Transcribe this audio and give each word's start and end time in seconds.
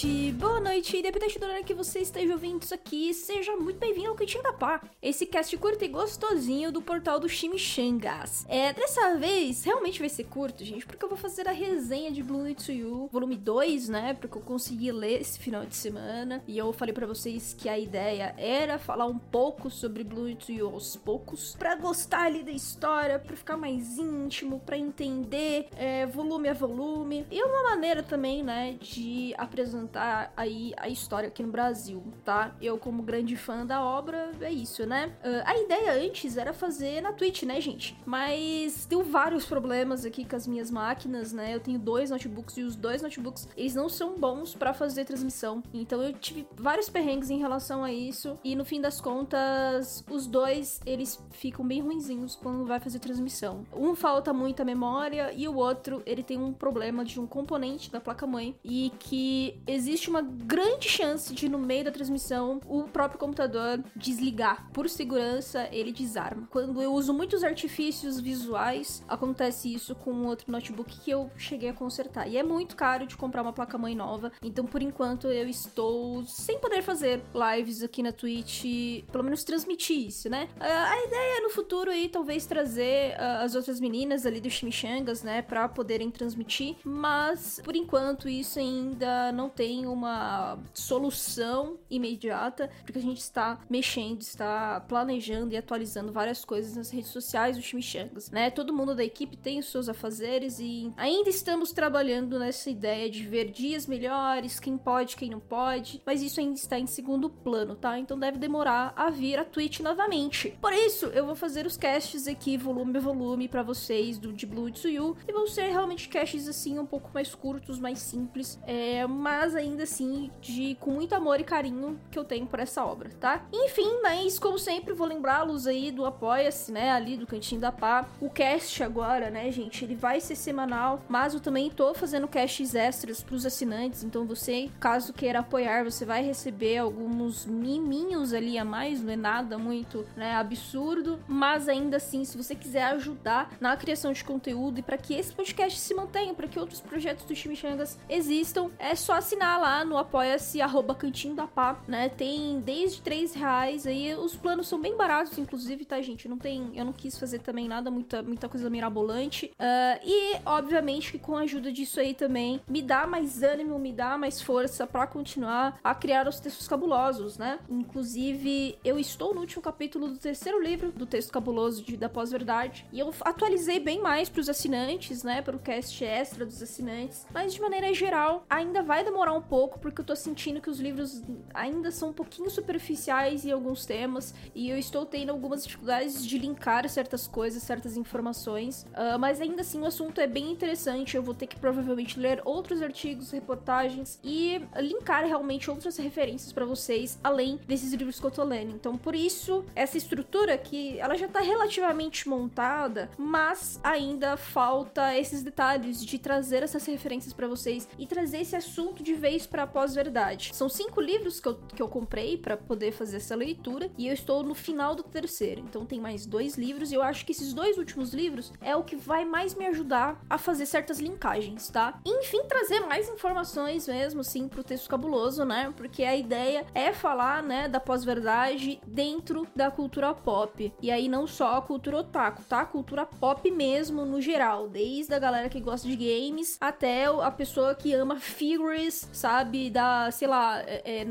boa 0.00 0.08
tarde, 0.08 0.32
boa 0.32 0.49
noite, 0.80 0.96
independente 0.96 1.38
do 1.38 1.44
horário 1.44 1.64
que 1.64 1.74
você 1.74 1.98
esteja 1.98 2.32
ouvindo 2.32 2.62
isso 2.62 2.72
aqui, 2.72 3.12
seja 3.12 3.54
muito 3.54 3.78
bem-vindo 3.78 4.08
ao 4.08 4.14
Cantinho 4.14 4.42
da 4.42 4.54
Pá, 4.54 4.80
esse 5.02 5.26
cast 5.26 5.54
curto 5.58 5.84
e 5.84 5.88
gostosinho 5.88 6.72
do 6.72 6.80
portal 6.80 7.20
do 7.20 7.28
Chimichangas. 7.28 8.46
É, 8.48 8.72
dessa 8.72 9.14
vez, 9.18 9.62
realmente 9.62 10.00
vai 10.00 10.08
ser 10.08 10.24
curto, 10.24 10.64
gente, 10.64 10.86
porque 10.86 11.04
eu 11.04 11.08
vou 11.10 11.18
fazer 11.18 11.46
a 11.46 11.52
resenha 11.52 12.10
de 12.10 12.22
Blue 12.22 12.48
You, 12.48 13.10
volume 13.12 13.36
2, 13.36 13.90
né, 13.90 14.14
porque 14.14 14.38
eu 14.38 14.40
consegui 14.40 14.90
ler 14.90 15.20
esse 15.20 15.38
final 15.38 15.66
de 15.66 15.76
semana, 15.76 16.42
e 16.48 16.56
eu 16.56 16.72
falei 16.72 16.94
para 16.94 17.06
vocês 17.06 17.52
que 17.52 17.68
a 17.68 17.78
ideia 17.78 18.34
era 18.38 18.78
falar 18.78 19.04
um 19.04 19.18
pouco 19.18 19.68
sobre 19.68 20.02
Blue 20.02 20.34
You 20.48 20.70
aos 20.70 20.96
poucos, 20.96 21.54
para 21.56 21.74
gostar 21.74 22.22
ali 22.22 22.42
da 22.42 22.52
história, 22.52 23.18
para 23.18 23.36
ficar 23.36 23.58
mais 23.58 23.98
íntimo, 23.98 24.60
para 24.60 24.78
entender 24.78 25.68
é, 25.76 26.06
volume 26.06 26.48
a 26.48 26.54
volume, 26.54 27.26
e 27.30 27.42
uma 27.42 27.64
maneira 27.64 28.02
também, 28.02 28.42
né, 28.42 28.78
de 28.80 29.34
apresentar 29.36 30.32
aí 30.34 30.69
a 30.76 30.88
história 30.88 31.28
aqui 31.28 31.42
no 31.42 31.50
Brasil, 31.50 32.02
tá? 32.24 32.54
Eu, 32.60 32.78
como 32.78 33.02
grande 33.02 33.36
fã 33.36 33.64
da 33.64 33.82
obra, 33.82 34.32
é 34.40 34.52
isso, 34.52 34.86
né? 34.86 35.12
Uh, 35.24 35.42
a 35.44 35.58
ideia 35.58 36.06
antes 36.06 36.36
era 36.36 36.52
fazer 36.52 37.00
na 37.00 37.12
Twitch, 37.12 37.42
né, 37.42 37.60
gente? 37.60 37.96
Mas 38.04 38.86
deu 38.86 39.02
vários 39.02 39.44
problemas 39.44 40.04
aqui 40.04 40.24
com 40.24 40.36
as 40.36 40.46
minhas 40.46 40.70
máquinas, 40.70 41.32
né? 41.32 41.54
Eu 41.54 41.60
tenho 41.60 41.78
dois 41.78 42.10
notebooks 42.10 42.56
e 42.56 42.62
os 42.62 42.76
dois 42.76 43.02
notebooks, 43.02 43.48
eles 43.56 43.74
não 43.74 43.88
são 43.88 44.18
bons 44.18 44.54
para 44.54 44.72
fazer 44.72 45.04
transmissão. 45.04 45.62
Então 45.72 46.02
eu 46.02 46.12
tive 46.12 46.46
vários 46.56 46.88
perrengues 46.88 47.30
em 47.30 47.38
relação 47.38 47.82
a 47.82 47.92
isso 47.92 48.38
e 48.44 48.54
no 48.54 48.64
fim 48.64 48.80
das 48.80 49.00
contas, 49.00 50.04
os 50.10 50.26
dois, 50.26 50.80
eles 50.86 51.22
ficam 51.30 51.66
bem 51.66 51.80
ruinzinhos 51.80 52.34
quando 52.34 52.64
vai 52.64 52.80
fazer 52.80 52.98
transmissão. 52.98 53.64
Um 53.74 53.94
falta 53.94 54.32
muita 54.32 54.64
memória 54.64 55.32
e 55.32 55.48
o 55.48 55.56
outro, 55.56 56.02
ele 56.06 56.22
tem 56.22 56.38
um 56.38 56.52
problema 56.52 57.04
de 57.04 57.20
um 57.20 57.26
componente 57.26 57.90
da 57.90 58.00
placa-mãe 58.00 58.56
e 58.64 58.92
que 58.98 59.60
existe 59.66 60.08
uma 60.08 60.22
grande 60.22 60.59
chance 60.80 61.34
de 61.34 61.48
no 61.48 61.58
meio 61.58 61.84
da 61.84 61.90
transmissão 61.90 62.60
o 62.66 62.84
próprio 62.84 63.18
computador 63.18 63.82
desligar. 63.94 64.70
Por 64.72 64.88
segurança, 64.88 65.68
ele 65.72 65.92
desarma. 65.92 66.48
Quando 66.50 66.82
eu 66.82 66.92
uso 66.92 67.12
muitos 67.12 67.42
artifícios 67.44 68.20
visuais, 68.20 69.02
acontece 69.08 69.72
isso 69.72 69.94
com 69.94 70.24
outro 70.24 70.50
notebook 70.50 70.98
que 71.00 71.10
eu 71.10 71.30
cheguei 71.36 71.70
a 71.70 71.74
consertar. 71.74 72.28
E 72.28 72.36
é 72.36 72.42
muito 72.42 72.76
caro 72.76 73.06
de 73.06 73.16
comprar 73.16 73.42
uma 73.42 73.52
placa-mãe 73.52 73.94
nova, 73.94 74.32
então 74.42 74.64
por 74.64 74.82
enquanto 74.82 75.28
eu 75.28 75.48
estou 75.48 76.24
sem 76.24 76.58
poder 76.58 76.82
fazer 76.82 77.22
lives 77.34 77.82
aqui 77.82 78.02
na 78.02 78.12
Twitch, 78.12 78.64
pelo 79.10 79.24
menos 79.24 79.44
transmitir 79.44 80.08
isso, 80.08 80.28
né? 80.28 80.48
A 80.58 81.06
ideia 81.06 81.38
é 81.38 81.40
no 81.40 81.50
futuro 81.50 81.90
aí 81.90 82.08
talvez 82.08 82.46
trazer 82.46 83.14
uh, 83.14 83.44
as 83.44 83.54
outras 83.54 83.80
meninas 83.80 84.26
ali 84.26 84.40
do 84.40 84.50
Chimichangas, 84.50 85.22
né, 85.22 85.42
para 85.42 85.68
poderem 85.68 86.10
transmitir, 86.10 86.76
mas 86.84 87.60
por 87.62 87.74
enquanto 87.74 88.28
isso 88.28 88.58
ainda 88.58 89.32
não 89.32 89.48
tem 89.48 89.86
uma 89.86 90.49
solução 90.72 91.78
imediata, 91.90 92.70
porque 92.84 92.98
a 92.98 93.02
gente 93.02 93.18
está 93.18 93.60
mexendo, 93.68 94.22
está 94.22 94.80
planejando 94.80 95.54
e 95.54 95.56
atualizando 95.56 96.12
várias 96.12 96.44
coisas 96.44 96.76
nas 96.76 96.90
redes 96.90 97.10
sociais 97.10 97.56
do 97.56 97.62
Chimichangas, 97.62 98.30
né? 98.30 98.50
Todo 98.50 98.72
mundo 98.72 98.94
da 98.94 99.04
equipe 99.04 99.36
tem 99.36 99.58
os 99.58 99.70
seus 99.70 99.88
afazeres 99.88 100.58
e 100.58 100.92
ainda 100.96 101.30
estamos 101.30 101.72
trabalhando 101.72 102.38
nessa 102.38 102.70
ideia 102.70 103.10
de 103.10 103.24
ver 103.24 103.50
dias 103.50 103.86
melhores, 103.86 104.60
quem 104.60 104.76
pode, 104.76 105.16
quem 105.16 105.30
não 105.30 105.40
pode, 105.40 106.02
mas 106.04 106.22
isso 106.22 106.40
ainda 106.40 106.54
está 106.54 106.78
em 106.78 106.86
segundo 106.86 107.28
plano, 107.28 107.76
tá? 107.76 107.98
Então 107.98 108.18
deve 108.18 108.38
demorar 108.38 108.92
a 108.96 109.10
vir 109.10 109.38
a 109.38 109.44
Twitch 109.44 109.80
novamente. 109.80 110.56
Por 110.60 110.72
isso, 110.72 111.06
eu 111.06 111.26
vou 111.26 111.34
fazer 111.34 111.66
os 111.66 111.76
casts 111.76 112.26
aqui 112.26 112.56
volume 112.56 112.96
a 112.96 113.00
volume 113.00 113.48
para 113.48 113.62
vocês 113.62 114.18
do 114.18 114.32
de 114.32 114.46
Blue 114.46 114.70
Tsuyu 114.70 115.16
e 115.28 115.32
vão 115.32 115.46
ser 115.46 115.68
realmente 115.68 116.08
casts 116.08 116.48
assim 116.48 116.78
um 116.78 116.86
pouco 116.86 117.10
mais 117.12 117.34
curtos, 117.34 117.78
mais 117.78 117.98
simples, 117.98 118.58
é, 118.66 119.06
mas 119.06 119.54
ainda 119.54 119.84
assim 119.84 120.30
de 120.40 120.76
com 120.80 120.90
muito 120.90 121.14
amor 121.14 121.40
e 121.40 121.44
carinho 121.44 121.98
que 122.10 122.18
eu 122.18 122.24
tenho 122.24 122.46
por 122.46 122.60
essa 122.60 122.84
obra, 122.84 123.10
tá? 123.20 123.42
Enfim, 123.52 124.00
mas 124.02 124.38
como 124.38 124.58
sempre 124.58 124.94
vou 124.94 125.06
lembrá-los 125.06 125.66
aí 125.66 125.90
do 125.90 126.04
Apoia-se, 126.04 126.72
né, 126.72 126.90
ali 126.90 127.16
do 127.16 127.26
Cantinho 127.26 127.60
da 127.60 127.72
Pá. 127.72 128.06
O 128.20 128.30
cast 128.30 128.82
agora, 128.82 129.30
né, 129.30 129.50
gente, 129.50 129.84
ele 129.84 129.94
vai 129.94 130.20
ser 130.20 130.36
semanal, 130.36 131.02
mas 131.08 131.34
eu 131.34 131.40
também 131.40 131.70
tô 131.70 131.92
fazendo 131.94 132.28
casts 132.28 132.74
extras 132.74 133.22
pros 133.22 133.44
assinantes, 133.44 134.04
então 134.04 134.24
você, 134.24 134.70
caso 134.78 135.12
queira 135.12 135.40
apoiar, 135.40 135.84
você 135.84 136.04
vai 136.04 136.22
receber 136.22 136.78
alguns 136.78 137.44
miminhos 137.46 138.32
ali 138.32 138.58
a 138.58 138.64
mais, 138.64 139.02
não 139.02 139.12
é 139.12 139.16
nada 139.16 139.58
muito, 139.58 140.06
né, 140.16 140.34
absurdo, 140.34 141.18
mas 141.28 141.68
ainda 141.68 141.96
assim, 141.96 142.24
se 142.24 142.36
você 142.36 142.54
quiser 142.54 142.84
ajudar 142.84 143.50
na 143.60 143.76
criação 143.76 144.12
de 144.12 144.24
conteúdo 144.24 144.78
e 144.78 144.82
para 144.82 144.98
que 144.98 145.14
esse 145.14 145.32
podcast 145.32 145.78
se 145.78 145.94
mantenha, 145.94 146.34
para 146.34 146.48
que 146.48 146.58
outros 146.58 146.80
projetos 146.80 147.24
do 147.24 147.34
Chimichangas 147.34 147.98
existam, 148.08 148.70
é 148.78 148.94
só 148.94 149.14
assinar 149.14 149.60
lá 149.60 149.84
no 149.84 149.96
apoia-se 150.30 150.60
arroba 150.60 150.94
cantinho 150.94 151.34
da 151.34 151.46
pá, 151.46 151.80
né? 151.88 152.08
Tem 152.08 152.60
desde 152.60 153.00
3 153.02 153.34
reais 153.34 153.86
aí, 153.86 154.14
os 154.14 154.36
planos 154.36 154.68
são 154.68 154.80
bem 154.80 154.96
baratos, 154.96 155.36
inclusive, 155.38 155.84
tá, 155.84 156.00
gente? 156.00 156.28
Não 156.28 156.38
tem, 156.38 156.70
eu 156.74 156.84
não 156.84 156.92
quis 156.92 157.18
fazer 157.18 157.40
também 157.40 157.66
nada, 157.66 157.90
muita, 157.90 158.22
muita 158.22 158.48
coisa 158.48 158.70
mirabolante. 158.70 159.52
Uh, 159.58 160.00
e, 160.04 160.36
obviamente, 160.44 161.12
que 161.12 161.18
com 161.18 161.36
a 161.36 161.40
ajuda 161.40 161.72
disso 161.72 161.98
aí 161.98 162.14
também, 162.14 162.60
me 162.68 162.82
dá 162.82 163.06
mais 163.06 163.42
ânimo, 163.42 163.78
me 163.78 163.92
dá 163.92 164.16
mais 164.16 164.40
força 164.40 164.86
para 164.86 165.06
continuar 165.06 165.78
a 165.82 165.94
criar 165.94 166.28
os 166.28 166.38
textos 166.38 166.68
cabulosos, 166.68 167.38
né? 167.38 167.58
Inclusive, 167.68 168.78
eu 168.84 168.98
estou 168.98 169.34
no 169.34 169.40
último 169.40 169.62
capítulo 169.62 170.08
do 170.08 170.18
terceiro 170.18 170.62
livro 170.62 170.92
do 170.92 171.06
texto 171.06 171.32
cabuloso 171.32 171.82
de, 171.82 171.96
da 171.96 172.08
pós-verdade, 172.08 172.86
e 172.92 173.00
eu 173.00 173.12
atualizei 173.22 173.80
bem 173.80 174.00
mais 174.00 174.28
pros 174.28 174.48
assinantes, 174.48 175.22
né? 175.22 175.42
Pro 175.42 175.58
cast 175.58 176.04
extra 176.04 176.44
dos 176.44 176.62
assinantes, 176.62 177.26
mas 177.32 177.52
de 177.54 177.60
maneira 177.60 177.92
geral, 177.92 178.44
ainda 178.48 178.82
vai 178.82 179.02
demorar 179.04 179.32
um 179.32 179.42
pouco, 179.42 179.78
porque 179.78 180.00
eu 180.00 180.04
tô 180.04 180.09
sentindo 180.16 180.60
que 180.60 180.70
os 180.70 180.80
livros 180.80 181.22
ainda 181.54 181.90
são 181.90 182.10
um 182.10 182.12
pouquinho 182.12 182.50
superficiais 182.50 183.44
em 183.44 183.52
alguns 183.52 183.84
temas 183.84 184.34
e 184.54 184.68
eu 184.70 184.78
estou 184.78 185.06
tendo 185.06 185.30
algumas 185.30 185.64
dificuldades 185.64 186.24
de 186.24 186.38
linkar 186.38 186.88
certas 186.88 187.26
coisas, 187.26 187.62
certas 187.62 187.96
informações, 187.96 188.86
uh, 188.90 189.18
mas 189.18 189.40
ainda 189.40 189.62
assim 189.62 189.80
o 189.80 189.86
assunto 189.86 190.20
é 190.20 190.26
bem 190.26 190.50
interessante. 190.50 191.16
Eu 191.16 191.22
vou 191.22 191.34
ter 191.34 191.46
que 191.46 191.58
provavelmente 191.58 192.18
ler 192.18 192.40
outros 192.44 192.82
artigos, 192.82 193.30
reportagens 193.30 194.18
e 194.22 194.60
linkar 194.76 195.24
realmente 195.24 195.70
outras 195.70 195.96
referências 195.96 196.52
para 196.52 196.64
vocês, 196.64 197.18
além 197.22 197.58
desses 197.66 197.92
livros 197.92 198.18
que 198.18 198.26
eu 198.26 198.30
tô 198.30 198.44
lendo. 198.44 198.74
Então, 198.74 198.96
por 198.96 199.14
isso, 199.14 199.64
essa 199.74 199.96
estrutura 199.96 200.54
aqui, 200.54 200.98
ela 200.98 201.16
já 201.16 201.28
tá 201.28 201.40
relativamente 201.40 202.28
montada, 202.28 203.10
mas 203.18 203.80
ainda 203.82 204.36
falta 204.36 205.16
esses 205.16 205.42
detalhes 205.42 206.04
de 206.04 206.18
trazer 206.18 206.62
essas 206.62 206.84
referências 206.86 207.32
para 207.32 207.48
vocês 207.48 207.88
e 207.98 208.06
trazer 208.06 208.40
esse 208.40 208.56
assunto 208.56 209.02
de 209.02 209.14
vez 209.14 209.46
para 209.46 209.66
pós-verdade. 210.00 210.50
São 210.54 210.68
cinco 210.68 211.00
livros 211.00 211.40
que 211.40 211.48
eu, 211.48 211.54
que 211.74 211.82
eu 211.82 211.88
comprei 211.88 212.38
para 212.38 212.56
poder 212.56 212.92
fazer 212.92 213.18
essa 213.18 213.34
leitura 213.34 213.90
e 213.98 214.08
eu 214.08 214.14
estou 214.14 214.42
no 214.42 214.54
final 214.54 214.94
do 214.94 215.02
terceiro. 215.02 215.60
Então 215.60 215.84
tem 215.84 216.00
mais 216.00 216.24
dois 216.24 216.56
livros 216.56 216.90
e 216.90 216.94
eu 216.94 217.02
acho 217.02 217.24
que 217.24 217.32
esses 217.32 217.52
dois 217.52 217.76
últimos 217.76 218.14
livros 218.14 218.52
é 218.62 218.74
o 218.74 218.82
que 218.82 218.96
vai 218.96 219.24
mais 219.24 219.54
me 219.54 219.66
ajudar 219.66 220.22
a 220.28 220.38
fazer 220.38 220.66
certas 220.66 220.98
linkagens, 220.98 221.68
tá? 221.68 222.00
enfim, 222.04 222.42
trazer 222.48 222.80
mais 222.80 223.08
informações 223.08 223.86
mesmo, 223.86 224.24
sim, 224.24 224.48
pro 224.48 224.64
texto 224.64 224.88
cabuloso, 224.88 225.44
né? 225.44 225.72
Porque 225.76 226.02
a 226.02 226.16
ideia 226.16 226.64
é 226.74 226.92
falar, 226.92 227.42
né, 227.42 227.68
da 227.68 227.80
pós-verdade 227.80 228.80
dentro 228.86 229.46
da 229.54 229.70
cultura 229.70 230.14
pop. 230.14 230.72
E 230.80 230.90
aí 230.90 231.08
não 231.08 231.26
só 231.26 231.56
a 231.56 231.62
cultura 231.62 231.98
otaku, 231.98 232.42
tá? 232.44 232.60
A 232.60 232.66
cultura 232.66 233.04
pop 233.04 233.50
mesmo 233.50 234.04
no 234.04 234.20
geral, 234.20 234.68
desde 234.68 235.14
a 235.14 235.18
galera 235.18 235.48
que 235.48 235.60
gosta 235.60 235.86
de 235.86 235.96
games 235.96 236.56
até 236.60 237.06
a 237.06 237.30
pessoa 237.30 237.74
que 237.74 237.92
ama 237.92 238.18
figures, 238.18 239.08
sabe, 239.12 239.70
da, 239.70 239.89
sei 240.12 240.28
lá, 240.28 240.60
é, 240.60 241.02
é, 241.02 241.06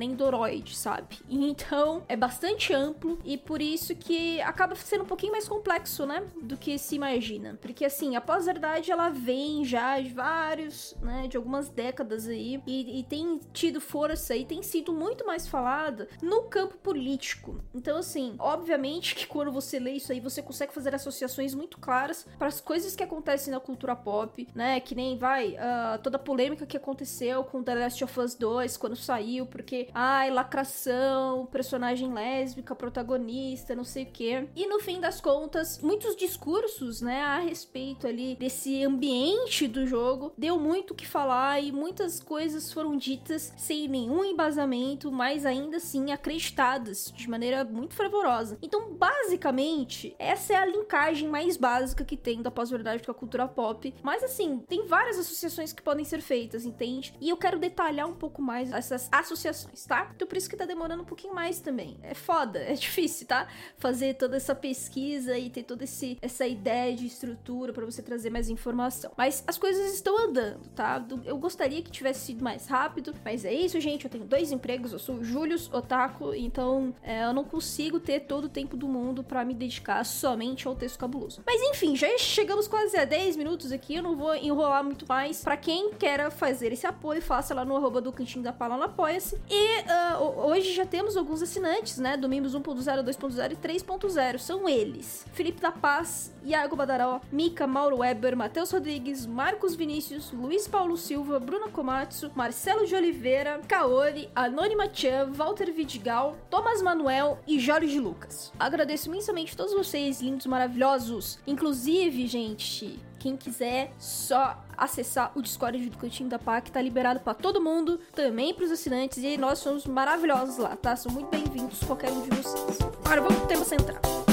sabe? 0.74 1.20
Então, 1.30 2.04
é 2.08 2.16
bastante 2.16 2.74
amplo 2.74 3.20
e 3.24 3.38
por 3.38 3.62
isso 3.62 3.96
que 3.96 4.42
acaba 4.42 4.76
sendo 4.76 5.04
um 5.04 5.08
pouquinho 5.08 5.32
mais 5.32 5.48
complexo, 5.48 6.06
né? 6.06 6.24
Do 6.42 6.58
que 6.58 6.78
se 6.78 6.96
imagina. 6.96 7.58
Porque, 7.62 7.86
assim, 7.86 8.16
a 8.16 8.22
pós-verdade, 8.22 8.92
ela 8.92 9.10
vem 9.10 9.64
já 9.66 10.00
de 10.00 10.10
vários, 10.10 10.96
né? 11.02 11.28
De 11.28 11.38
algumas 11.38 11.70
décadas 11.70 12.28
aí 12.28 12.62
e, 12.66 13.00
e 13.00 13.04
tem 13.04 13.40
tido 13.54 13.82
força 13.82 14.36
e 14.36 14.46
tem 14.46 14.62
sido 14.62 14.94
muito 14.94 15.26
mais 15.26 15.48
falada 15.48 16.08
no 16.22 16.44
campo 16.44 16.78
político. 16.78 17.62
Então, 17.74 17.98
assim, 17.98 18.36
obviamente 18.40 19.16
que 19.16 19.28
quando 19.28 19.52
você 19.52 19.80
lê 19.80 19.92
isso 19.92 20.12
aí, 20.12 20.20
você 20.20 20.42
consegue 20.42 20.74
fazer 20.74 20.94
associações 20.94 21.54
muito 21.54 21.78
claras 21.78 22.26
para 22.38 22.48
as 22.48 22.62
coisas 22.62 22.96
que 22.96 23.04
acontecem 23.04 23.54
na 23.54 23.60
cultura 23.60 23.96
pop, 23.96 24.48
né? 24.54 24.80
Que 24.80 24.96
nem 24.96 25.18
vai 25.18 25.54
uh, 25.54 26.00
toda 26.02 26.18
a 26.18 26.20
polêmica 26.20 26.66
que 26.66 26.78
aconteceu 26.78 27.44
com 27.44 27.64
The 27.64 27.76
Last 27.76 28.04
of 28.04 28.20
Us 28.20 28.36
2 28.36 28.69
quando 28.78 28.96
saiu, 28.96 29.46
porque, 29.46 29.90
ai, 29.94 30.30
lacração, 30.30 31.46
personagem 31.48 32.14
lésbica, 32.14 32.76
protagonista, 32.76 33.76
não 33.76 33.84
sei 33.84 34.04
o 34.04 34.12
quê. 34.12 34.48
E 34.56 34.68
no 34.68 34.80
fim 34.80 35.00
das 35.00 35.22
contas, 35.22 35.80
muitos 35.82 36.16
discursos, 36.16 37.02
né, 37.02 37.22
a 37.22 37.40
respeito 37.40 38.08
ali 38.08 38.36
desse 38.36 38.84
ambiente 38.84 39.68
do 39.68 39.86
jogo, 39.86 40.34
deu 40.38 40.60
muito 40.60 40.92
o 40.92 40.96
que 40.96 41.08
falar 41.08 41.62
e 41.62 41.72
muitas 41.72 42.20
coisas 42.20 42.72
foram 42.74 42.98
ditas 42.98 43.54
sem 43.58 43.88
nenhum 43.88 44.26
embasamento, 44.26 45.12
mas 45.12 45.46
ainda 45.46 45.78
assim 45.78 46.12
acreditadas 46.12 47.14
de 47.16 47.30
maneira 47.30 47.64
muito 47.64 47.94
fervorosa. 47.96 48.58
Então, 48.62 48.94
basicamente, 48.94 50.16
essa 50.20 50.54
é 50.54 50.56
a 50.58 50.66
linkagem 50.66 51.30
mais 51.30 51.56
básica 51.56 52.04
que 52.04 52.18
tem 52.18 52.42
da 52.42 52.52
pós-verdade 52.52 53.04
com 53.04 53.12
a 53.12 53.16
cultura 53.16 53.48
pop. 53.48 53.94
Mas 54.04 54.24
assim, 54.24 54.64
tem 54.68 54.86
várias 54.86 55.18
associações 55.18 55.72
que 55.72 55.82
podem 55.82 56.04
ser 56.04 56.22
feitas, 56.22 56.66
entende? 56.66 57.14
E 57.22 57.30
eu 57.30 57.38
quero 57.38 57.60
detalhar 57.60 58.08
um 58.08 58.16
pouco 58.16 58.42
mais 58.42 58.59
essas 58.62 59.08
associações, 59.12 59.86
tá? 59.86 60.12
Então 60.16 60.28
por 60.28 60.38
isso 60.38 60.50
que 60.50 60.56
tá 60.56 60.66
demorando 60.66 61.04
um 61.04 61.06
pouquinho 61.06 61.34
mais 61.34 61.60
também. 61.60 61.98
É 62.04 62.14
foda, 62.14 62.60
é 62.60 62.74
difícil, 62.76 63.28
tá? 63.28 63.48
Fazer 63.78 64.16
toda 64.16 64.38
essa 64.38 64.54
pesquisa 64.54 65.38
e 65.38 65.50
ter 65.50 65.64
toda 65.64 65.84
esse, 65.84 66.18
essa 66.22 66.46
ideia 66.46 66.96
de 66.96 67.06
estrutura 67.06 67.74
para 67.74 67.86
você 67.86 68.02
trazer 68.02 68.30
mais 68.30 68.50
informação. 68.50 69.12
Mas 69.18 69.44
as 69.48 69.58
coisas 69.58 69.94
estão 69.94 70.18
andando, 70.18 70.68
tá? 70.76 71.04
Eu 71.26 71.38
gostaria 71.38 71.82
que 71.82 71.92
tivesse 71.92 72.28
sido 72.28 72.44
mais 72.44 72.68
rápido, 72.68 73.14
mas 73.24 73.46
é 73.46 73.54
isso, 73.54 73.80
gente. 73.80 74.06
Eu 74.06 74.12
tenho 74.12 74.26
dois 74.26 74.52
empregos, 74.52 74.92
eu 74.92 75.00
sou 75.00 75.16
o 75.16 75.24
Julius 75.24 75.72
Otaku, 75.72 76.34
então 76.34 76.94
é, 77.02 77.24
eu 77.24 77.34
não 77.34 77.44
consigo 77.44 78.00
ter 78.00 78.22
todo 78.22 78.46
o 78.46 78.50
tempo 78.50 78.76
do 78.76 78.88
mundo 78.88 79.24
para 79.24 79.46
me 79.46 79.54
dedicar 79.54 80.04
somente 80.04 80.68
ao 80.68 80.76
texto 80.76 80.98
cabuloso. 80.98 81.42
Mas 81.46 81.62
enfim, 81.62 81.96
já 81.96 82.08
chegamos 82.18 82.68
quase 82.68 82.98
a 82.98 83.06
10 83.06 83.36
minutos 83.36 83.72
aqui, 83.72 83.96
eu 83.96 84.04
não 84.04 84.16
vou 84.16 84.36
enrolar 84.36 84.84
muito 84.84 85.06
mais. 85.08 85.44
Para 85.44 85.58
quem 85.58 85.94
quer 85.94 86.30
fazer 86.32 86.72
esse 86.72 86.86
apoio, 86.86 87.22
faça 87.22 87.54
lá 87.54 87.64
no 87.64 87.76
arroba 87.76 88.02
do 88.02 88.12
Cantinho 88.12 88.44
da 88.44 88.49
Pala 88.54 88.78
no 88.78 88.84
Apoia-se. 88.84 89.38
E 89.50 89.82
uh, 89.82 90.48
hoje 90.48 90.74
já 90.74 90.86
temos 90.86 91.16
alguns 91.16 91.42
assinantes, 91.42 91.98
né? 91.98 92.18
Do 92.18 92.30
Mimbos 92.30 92.56
1.0, 92.56 93.04
2.0 93.04 93.52
e 93.52 93.56
3.0. 93.56 94.38
São 94.38 94.68
eles: 94.68 95.26
Felipe 95.34 95.62
da 95.62 95.72
Paz, 95.72 96.34
Iago 96.44 96.76
Badaró, 96.76 97.22
Mika, 97.32 97.68
Mauro 97.68 97.98
Weber, 97.98 98.36
Matheus 98.36 98.72
Rodrigues, 98.72 99.26
Marcos 99.26 99.76
Vinícius, 99.76 100.32
Luiz 100.32 100.68
Paulo 100.68 100.98
Silva, 100.98 101.40
Bruna 101.40 101.70
Komatsu, 101.70 102.32
Marcelo 102.36 102.86
de 102.86 102.96
Oliveira, 102.96 103.62
Kaori, 103.68 104.30
Anônima 104.36 104.90
Chan, 104.92 105.32
Walter 105.34 105.72
Vidigal, 105.72 106.36
Thomas 106.50 106.82
Manuel 106.82 107.40
e 107.48 107.60
Jorge 107.60 108.00
Lucas. 108.00 108.52
Agradeço 108.60 109.10
imensamente 109.10 109.56
todos 109.56 109.74
vocês, 109.74 110.22
lindos, 110.22 110.46
maravilhosos. 110.46 111.40
Inclusive, 111.46 112.28
gente, 112.28 113.00
quem 113.20 113.36
quiser, 113.36 113.92
só 114.00 114.58
acessar 114.76 115.32
o 115.36 115.42
Discord 115.42 115.90
do 115.90 115.98
Cantinho 115.98 116.30
da 116.30 116.40
PAC, 116.40 116.72
tá 116.72 116.82
liberado 116.82 117.20
para 117.20 117.34
todo 117.34 117.62
mundo, 117.62 118.00
também 118.16 118.54
para 118.54 118.66
os 118.66 118.72
assinantes, 118.72 119.18
e 119.24 119.38
nós 119.38 119.60
somos 119.60 119.86
maravilhosos 119.86 120.58
lá, 120.58 120.76
tá? 120.76 120.96
São 120.96 121.12
muito 121.12 121.30
bem-vindos, 121.30 121.80
qualquer 121.84 122.12
um 122.12 122.22
de 122.22 122.30
vocês. 122.30 122.80
Agora 123.04 123.22
vamos 123.22 123.38
pro 123.38 123.48
tema 123.48 123.66
central. 123.66 124.29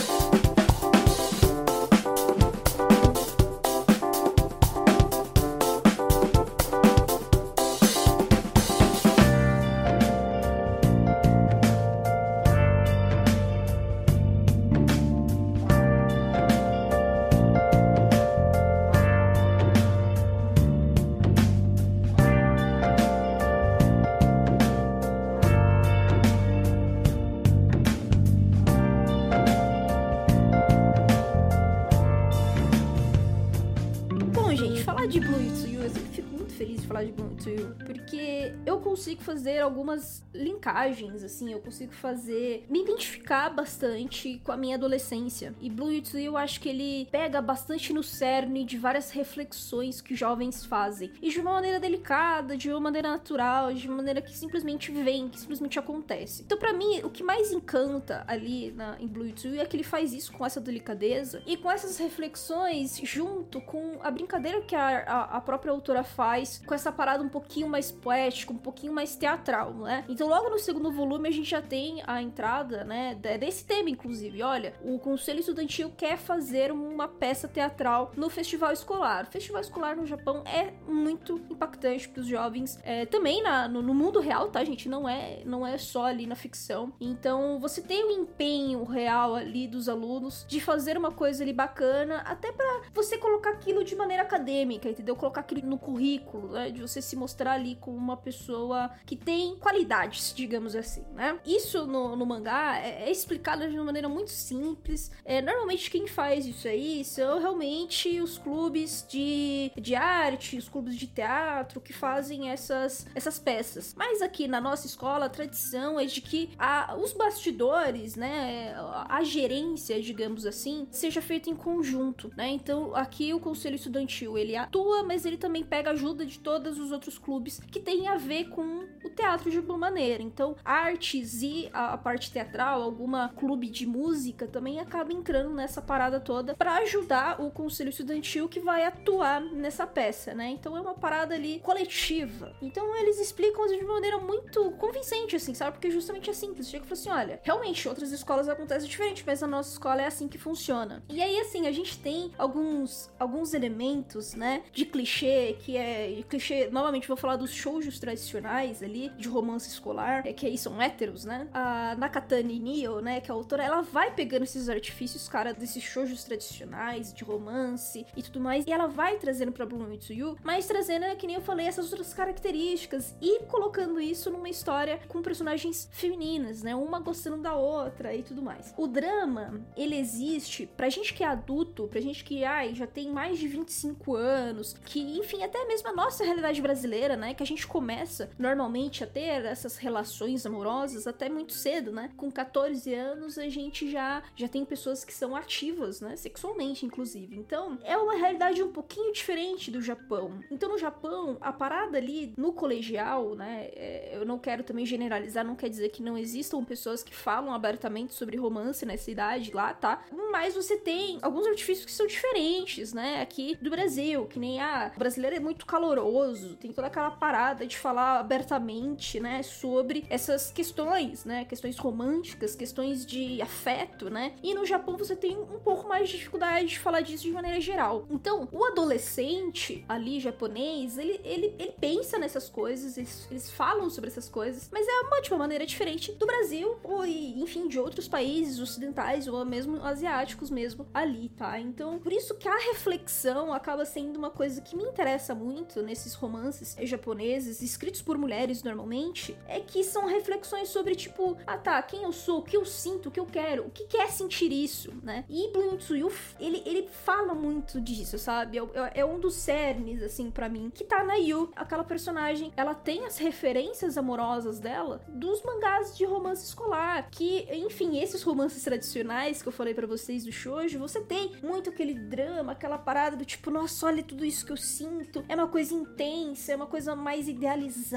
Porque 37.85 38.53
eu 38.65 38.76
consigo 38.87 39.21
fazer 39.21 39.59
algumas 39.59 40.25
linkagens, 40.33 41.25
assim, 41.25 41.53
eu 41.53 41.59
consigo 41.59 41.93
fazer. 41.93 42.65
me 42.71 42.83
identificar 42.83 43.51
bastante 43.51 44.41
com 44.45 44.53
a 44.53 44.57
minha 44.57 44.77
adolescência. 44.77 45.53
E 45.61 45.69
Blue 45.69 45.91
Yutsu 45.91 46.19
eu 46.19 46.37
acho 46.37 46.61
que 46.61 46.69
ele 46.69 47.09
pega 47.11 47.43
bastante 47.43 47.93
no 47.93 48.03
cerne 48.03 48.65
de 48.65 48.79
várias 48.79 49.11
reflexões 49.11 50.01
que 50.01 50.15
jovens 50.15 50.65
fazem. 50.65 51.11
E 51.21 51.31
de 51.31 51.41
uma 51.41 51.55
maneira 51.55 51.81
delicada, 51.81 52.57
de 52.57 52.71
uma 52.71 52.81
maneira 52.81 53.11
natural, 53.11 53.75
de 53.75 53.89
uma 53.89 53.97
maneira 53.97 54.23
que 54.23 54.37
simplesmente 54.37 54.93
vem, 54.93 55.29
que 55.29 55.41
simplesmente 55.41 55.79
acontece. 55.81 56.43
Então, 56.43 56.57
para 56.57 56.73
mim, 56.73 57.01
o 57.03 57.11
que 57.11 57.25
mais 57.25 57.51
encanta 57.51 58.25
ali 58.29 58.71
na, 58.71 58.97
em 59.01 59.09
Blue 59.09 59.27
Yutsu 59.27 59.49
é 59.57 59.67
que 59.67 59.77
ele 59.77 59.83
faz 59.83 60.13
isso 60.13 60.33
com 60.33 60.47
essa 60.47 60.61
delicadeza 60.61 61.43
e 61.45 61.57
com 61.57 61.69
essas 61.69 61.99
reflexões 61.99 63.01
junto 63.03 63.61
com 63.61 63.99
a 64.01 64.11
brincadeira 64.13 64.61
que 64.61 64.77
a, 64.77 65.01
a, 65.01 65.23
a 65.37 65.41
própria 65.41 65.73
autora 65.73 66.05
faz, 66.05 66.63
com 66.65 66.75
essa 66.75 66.93
parada 66.93 67.23
um 67.23 67.29
pouquinho 67.29 67.69
mais 67.69 67.91
poética, 67.91 68.53
um 68.53 68.57
pouquinho 68.57 68.76
pouquinho 68.77 68.93
mais 68.93 69.17
teatral, 69.17 69.73
né? 69.73 70.05
Então, 70.07 70.29
logo 70.29 70.51
no 70.51 70.59
segundo 70.59 70.93
volume, 70.93 71.31
a 71.31 71.33
gente 71.33 71.49
já 71.49 71.63
tem 71.63 72.03
a 72.07 72.21
entrada, 72.21 72.85
né, 72.85 73.15
desse 73.15 73.65
tema, 73.65 73.89
inclusive. 73.89 74.43
Olha, 74.43 74.75
o 74.85 74.99
Conselho 74.99 75.41
Estudantil 75.41 75.91
quer 75.97 76.19
fazer 76.19 76.71
uma 76.71 77.09
peça 77.09 77.49
teatral 77.49 78.13
no 78.15 78.29
festival 78.29 78.73
escolar. 78.73 79.25
O 79.25 79.31
festival 79.33 79.63
escolar 79.63 79.97
no 79.97 80.05
Japão 80.05 80.43
é 80.45 80.75
muito 80.87 81.41
impactante 81.51 82.07
para 82.07 82.21
os 82.21 82.27
jovens, 82.27 82.79
é, 82.85 83.07
também 83.07 83.43
na, 83.43 83.67
no, 83.67 83.81
no, 83.81 83.95
mundo 83.95 84.21
real, 84.21 84.49
tá, 84.49 84.63
gente? 84.63 84.91
Não 84.91 85.09
é, 85.09 85.43
não 85.47 85.67
é 85.67 85.79
só 85.79 86.05
ali 86.05 86.27
na 86.27 86.35
ficção. 86.35 86.93
Então, 87.01 87.59
você 87.59 87.81
tem 87.81 88.05
o 88.05 88.09
um 88.09 88.11
empenho 88.11 88.85
real 88.85 89.35
ali 89.35 89.67
dos 89.67 89.89
alunos 89.89 90.45
de 90.47 90.61
fazer 90.61 90.99
uma 90.99 91.11
coisa 91.11 91.43
ali 91.43 91.53
bacana, 91.53 92.19
até 92.27 92.53
para 92.53 92.83
você 92.93 93.17
colocar 93.17 93.51
aquilo 93.51 93.83
de 93.83 93.97
maneira 93.97 94.23
acadêmica, 94.23 94.91
entendeu? 94.91 95.17
Colocar 95.17 95.41
aquilo 95.41 95.63
no 95.67 95.79
currículo, 95.79 96.49
né? 96.49 96.71
De 96.71 96.83
você 96.83 97.01
se 97.01 97.17
mostrar 97.17 97.53
ali 97.53 97.77
como 97.77 97.97
uma 97.97 98.17
pessoa 98.19 98.66
pessoa 98.67 98.91
que 99.05 99.17
tem 99.17 99.57
qualidades, 99.57 100.33
digamos 100.35 100.75
assim, 100.75 101.05
né? 101.15 101.39
Isso 101.47 101.87
no, 101.87 102.17
no 102.17 102.27
mangá 102.27 102.79
é, 102.79 103.05
é, 103.05 103.11
explicado 103.11 103.69
de 103.69 103.77
uma 103.77 103.85
maneira 103.85 104.09
muito 104.09 104.31
simples. 104.31 105.11
É, 105.25 105.41
normalmente 105.41 105.91
quem 105.91 106.07
faz 106.07 106.47
isso 106.47 106.67
aí 106.67 107.05
são 107.05 107.39
realmente 107.39 108.21
os 108.21 108.37
clubes 108.37 109.07
de, 109.09 109.71
de 109.79 109.95
arte, 109.95 110.57
os 110.57 110.69
clubes 110.69 110.97
de 110.97 111.07
teatro 111.07 111.81
que 111.81 111.93
fazem 111.93 112.51
essas, 112.51 113.07
essas 113.15 113.39
peças. 113.39 113.95
Mas 113.97 114.21
aqui 114.21 114.49
na 114.49 114.61
nossa 114.61 114.87
escola 114.87 115.27
a 115.27 115.31
tradição 115.31 115.99
é 115.99 116.05
de 116.05 116.21
que 116.21 116.51
a, 116.59 116.97
os 116.97 117.13
bastidores, 117.13 118.17
né, 118.17 118.75
a 119.09 119.23
gerência, 119.23 120.01
digamos 120.01 120.45
assim, 120.45 120.89
seja 120.91 121.23
feita 121.23 121.49
em 121.49 121.55
conjunto, 121.55 122.33
né? 122.37 122.49
Então 122.49 122.95
aqui 122.95 123.33
o 123.33 123.41
conselho 123.41 123.77
estudantil 123.77 124.37
ele 124.37 124.57
atua, 124.57 125.05
mas 125.05 125.25
ele 125.25 125.37
também 125.37 125.63
pega 125.63 125.91
ajuda 125.91 126.27
de 126.27 126.39
todos 126.39 126.79
os 126.79 126.91
outros 126.91 127.19
clubes 127.19 127.61
que 127.71 127.79
tem 127.79 128.09
a 128.09 128.17
ver 128.17 128.46
com 128.47 128.87
o 129.05 129.11
teatro 129.11 129.51
de 129.51 129.57
alguma 129.59 129.79
maneira. 129.79 130.23
Então, 130.23 130.57
artes 130.65 131.43
e 131.43 131.69
a, 131.73 131.95
a 131.95 131.99
parte 131.99 132.31
teatral, 132.31 132.83
alguma 132.83 133.29
clube 133.31 133.69
de 133.69 133.87
música 133.87 134.47
também 134.47 134.81
acaba 134.81 135.13
entrando 135.13 135.51
nessa 135.51 135.81
parada 135.81 136.21
toda 136.21 136.55
para 136.55 136.77
ajudar 136.79 137.41
o 137.41 137.51
conselho 137.51 137.91
estudantil 137.91 138.49
que 138.49 138.61
vai 138.61 138.85
atuar 138.85 139.41
nessa 139.41 139.87
peça, 139.87 140.35
né? 140.35 140.49
Então 140.51 140.77
é 140.77 140.81
uma 140.81 140.95
parada 140.95 141.35
ali 141.35 141.61
coletiva. 141.61 142.55
Então 142.61 142.95
eles 142.97 143.19
explicam 143.21 143.67
de 143.67 143.83
maneira 143.85 144.19
muito 144.19 144.71
convincente, 144.73 145.37
assim, 145.37 145.55
sabe? 145.55 145.73
Porque 145.73 145.91
justamente 145.91 146.31
é 146.31 146.33
simples. 146.33 146.69
Chega 146.69 146.85
e 146.85 146.89
fala 146.89 147.01
assim: 147.01 147.11
olha, 147.11 147.41
realmente, 147.43 147.89
outras 147.89 148.13
escolas 148.13 148.49
acontecem 148.49 148.89
diferente, 148.89 149.23
mas 149.27 149.43
a 149.43 149.47
nossa 149.47 149.73
escola 149.73 150.03
é 150.03 150.07
assim 150.07 150.29
que 150.29 150.39
funciona. 150.39 151.03
E 151.09 151.23
aí, 151.23 151.39
assim, 151.41 151.67
a 151.67 151.73
gente 151.73 151.99
tem 151.99 152.33
alguns, 152.37 153.11
alguns 153.19 153.55
elementos, 153.55 154.35
né, 154.35 154.63
de 154.73 154.85
clichê, 154.85 155.57
que 155.61 155.77
é. 155.77 156.23
Clichê, 156.29 156.69
novamente, 156.71 157.09
vou 157.09 157.17
falar 157.17 157.37
dos 157.37 157.53
shows 157.53 157.99
tradicionais 157.99 158.36
ali, 158.83 159.11
de 159.11 159.29
romance 159.29 159.69
escolar, 159.69 160.27
é, 160.27 160.33
que 160.33 160.47
aí 160.47 160.59
são 160.59 160.81
héteros, 160.81 161.25
né? 161.25 161.49
A 161.53 161.95
Nakatani 161.97 162.59
Nio, 162.59 163.01
né, 163.01 163.21
que 163.21 163.31
é 163.31 163.33
a 163.33 163.37
autora, 163.37 163.65
ela 163.65 163.83
vai 163.83 164.13
pegando 164.13 164.43
esses 164.43 164.69
artifícios, 164.69 165.29
cara, 165.29 165.53
desses 165.53 165.83
shoujos 165.83 166.25
tradicionais, 166.25 167.13
de 167.13 167.25
romance 167.25 168.07
e 168.17 168.23
tudo 168.23 168.41
mais, 168.41 168.67
e 168.67 168.73
ela 168.73 168.87
vai 168.87 169.19
trazendo 169.19 169.53
pra 169.53 169.67
Blue 169.67 169.87
Mitsuyu, 169.87 170.37
mas 170.43 170.67
trazendo, 170.67 171.05
é, 171.05 171.15
que 171.15 171.27
nem 171.27 171.37
eu 171.37 171.43
falei, 171.43 171.67
essas 171.67 171.91
outras 171.93 172.13
características 172.13 173.15
e 173.21 173.41
colocando 173.45 174.01
isso 174.01 174.31
numa 174.31 174.49
história 174.49 175.01
com 175.09 175.23
personagens 175.23 175.89
femininas, 175.93 176.63
né? 176.63 176.75
Uma 176.75 177.01
gostando 177.01 177.39
da 177.39 177.55
outra 177.55 178.15
e 178.15 178.23
tudo 178.23 178.43
mais. 178.43 178.75
O 178.77 178.87
drama, 178.87 179.61
ele 179.77 179.97
existe 179.97 180.67
pra 180.77 180.89
gente 180.89 181.15
que 181.15 181.23
é 181.23 181.27
adulto, 181.27 181.89
pra 181.89 182.01
gente 182.01 182.25
que, 182.25 182.45
ai, 182.45 182.75
já 182.75 182.87
tem 182.87 183.11
mais 183.11 183.39
de 183.39 183.49
25 183.49 184.15
anos, 184.15 184.75
que, 184.85 185.19
enfim, 185.19 185.43
até 185.43 185.65
mesmo 185.67 185.89
a 185.89 185.93
nossa 185.93 186.25
realidade 186.25 186.61
brasileira, 186.61 187.17
né, 187.17 187.35
que 187.35 187.43
a 187.43 187.47
gente 187.47 187.67
começa 187.67 188.26
normalmente 188.39 189.05
a 189.05 189.07
ter 189.07 189.45
essas 189.45 189.77
relações 189.77 190.45
amorosas 190.47 191.07
até 191.07 191.29
muito 191.29 191.53
cedo, 191.53 191.93
né? 191.93 192.11
Com 192.17 192.31
14 192.31 192.93
anos 192.95 193.39
a 193.39 193.49
gente 193.49 193.91
já 193.91 194.23
já 194.35 194.49
tem 194.49 194.65
pessoas 194.65 195.05
que 195.05 195.13
são 195.13 195.37
ativas, 195.37 196.01
né? 196.01 196.17
Sexualmente, 196.17 196.85
inclusive. 196.85 197.37
Então, 197.37 197.79
é 197.85 197.97
uma 197.97 198.15
realidade 198.15 198.63
um 198.63 198.73
pouquinho 198.73 199.13
diferente 199.13 199.71
do 199.71 199.81
Japão. 199.81 200.41
Então, 200.51 200.71
no 200.71 200.79
Japão, 200.79 201.37
a 201.41 201.53
parada 201.53 201.99
ali 201.99 202.33
no 202.37 202.53
colegial, 202.53 203.35
né? 203.35 203.69
É, 203.75 204.11
eu 204.15 204.25
não 204.25 204.39
quero 204.39 204.63
também 204.63 204.87
generalizar, 204.87 205.45
não 205.45 205.57
quer 205.57 205.69
dizer 205.69 205.91
que 205.91 206.03
não 206.03 206.19
existam 206.19 206.65
pessoas 206.65 207.03
que 207.03 207.15
falam 207.15 207.53
abertamente 207.53 208.15
sobre 208.15 208.37
romance 208.37 208.85
nessa 208.85 209.11
idade 209.11 209.53
lá, 209.53 209.73
tá? 209.73 210.05
Mas 210.31 210.55
você 210.55 210.77
tem 210.77 211.19
alguns 211.23 211.47
artifícios 211.47 211.87
que 211.87 211.93
são 211.93 212.07
diferentes, 212.07 212.93
né? 212.93 213.21
Aqui 213.21 213.57
do 213.61 213.71
Brasil, 213.71 214.27
que 214.27 214.39
nem 214.39 214.61
a 214.61 214.87
ah, 214.87 214.93
o 214.95 214.99
brasileiro 214.99 215.37
é 215.37 215.41
muito 215.41 215.65
caloroso 215.65 216.57
tem 216.57 216.73
toda 216.73 216.87
aquela 216.89 217.11
parada 217.11 217.67
de 217.67 217.77
falar 217.77 218.16
abertamente, 218.17 219.21
né, 219.21 219.43
sobre 219.43 220.05
essas 220.09 220.51
questões, 220.51 221.25
né, 221.25 221.45
questões 221.45 221.79
românticas, 221.79 222.55
questões 222.55 223.05
de 223.05 223.41
afeto, 223.41 224.11
né? 224.11 224.35
E 224.43 224.55
no 224.55 224.65
Japão 224.65 224.97
você 224.97 225.15
tem 225.15 225.37
um 225.37 225.59
pouco 225.59 225.89
mais 225.89 226.09
de 226.09 226.17
dificuldade 226.17 226.69
de 226.69 226.79
falar 226.79 227.01
disso 227.01 227.25
de 227.25 227.33
maneira 227.33 227.61
geral. 227.61 228.07
Então, 228.11 228.49
o 228.53 228.65
adolescente 228.65 229.85
ali 229.89 230.21
japonês, 230.21 230.99
ele, 230.99 231.21
ele, 231.25 231.55
ele 231.59 231.73
pensa 231.79 232.19
nessas 232.19 232.49
coisas, 232.49 232.97
eles, 232.97 233.27
eles 233.31 233.51
falam 233.51 233.89
sobre 233.91 234.11
essas 234.11 234.29
coisas, 234.29 234.69
mas 234.73 234.87
é 234.87 235.01
uma, 235.01 235.21
de 235.21 235.31
uma 235.31 235.39
maneira 235.39 235.67
diferente 235.67 236.13
do 236.13 236.27
Brasil 236.27 236.77
ou, 236.83 237.05
enfim, 237.07 237.69
de 237.69 237.79
outros 237.79 238.09
países 238.09 238.59
ocidentais 238.59 239.29
ou 239.29 239.45
mesmo 239.45 239.83
asiáticos 239.85 240.51
mesmo 240.51 240.87
ali, 240.93 241.29
tá? 241.31 241.59
Então, 241.61 241.99
por 241.99 242.13
isso 242.13 242.35
que 242.35 242.49
a 242.49 242.57
reflexão 242.57 243.53
acaba 243.53 243.85
sendo 243.85 244.17
uma 244.17 244.31
coisa 244.31 244.61
que 244.61 244.77
me 244.77 244.85
interessa 244.85 245.35
muito 245.35 245.83
nesses 245.83 246.15
romances 246.15 246.77
japoneses, 246.83 247.63
escritos 247.63 248.03
por 248.07 248.17
mulheres 248.17 248.63
normalmente, 248.63 249.37
é 249.49 249.59
que 249.59 249.83
são 249.83 250.07
reflexões 250.07 250.69
sobre, 250.69 250.95
tipo, 250.95 251.37
ah 251.45 251.59
tá, 251.59 251.83
quem 251.83 252.05
eu 252.05 252.13
sou, 252.13 252.39
o 252.39 252.43
que 252.43 252.57
eu 252.57 252.65
sinto, 252.65 253.09
o 253.09 253.11
que 253.11 253.19
eu 253.19 253.27
quero, 253.27 253.67
o 253.67 253.71
que 253.71 253.85
quer 253.85 254.09
sentir 254.13 254.53
isso, 254.53 254.95
né? 255.03 255.25
E 255.29 255.51
Blue 255.53 255.77
Tsuyu, 255.77 256.11
ele, 256.39 256.63
ele 256.65 256.89
fala 256.89 257.35
muito 257.35 257.81
disso, 257.81 258.17
sabe? 258.17 258.59
É, 258.59 258.63
é, 258.63 259.01
é 259.01 259.05
um 259.05 259.19
dos 259.19 259.35
cernes, 259.35 260.01
assim, 260.05 260.31
para 260.31 260.49
mim, 260.49 260.71
que 260.73 260.85
tá 260.85 261.03
na 261.03 261.17
Yu, 261.17 261.51
aquela 261.57 261.83
personagem, 261.83 262.53
ela 262.57 262.75
tem 262.75 263.05
as 263.05 263.19
referências 263.19 263.99
amorosas 263.99 264.61
dela 264.61 265.03
dos 265.09 265.43
mangás 265.43 265.97
de 265.97 266.05
romance 266.05 266.45
escolar, 266.45 267.11
que, 267.11 267.49
enfim, 267.53 267.99
esses 267.99 268.23
romances 268.23 268.63
tradicionais 268.63 269.43
que 269.43 269.49
eu 269.49 269.53
falei 269.53 269.75
para 269.75 269.87
vocês 269.87 270.25
do 270.25 270.31
shoujo, 270.31 270.79
você 270.79 271.01
tem 271.01 271.33
muito 271.43 271.71
aquele 271.71 271.95
drama, 271.95 272.53
aquela 272.53 272.79
parada 272.79 273.17
do 273.17 273.25
tipo, 273.25 273.51
nossa, 273.51 273.87
olha 273.87 274.03
tudo 274.03 274.25
isso 274.25 274.47
que 274.47 274.53
eu 274.53 274.57
sinto, 274.57 275.25
é 275.29 275.35
uma 275.35 275.49
coisa 275.49 275.75
intensa, 275.75 276.53
é 276.53 276.57
uma 276.57 276.67
coisa 276.69 276.95
mais 276.95 277.27
idealizada, 277.27 277.96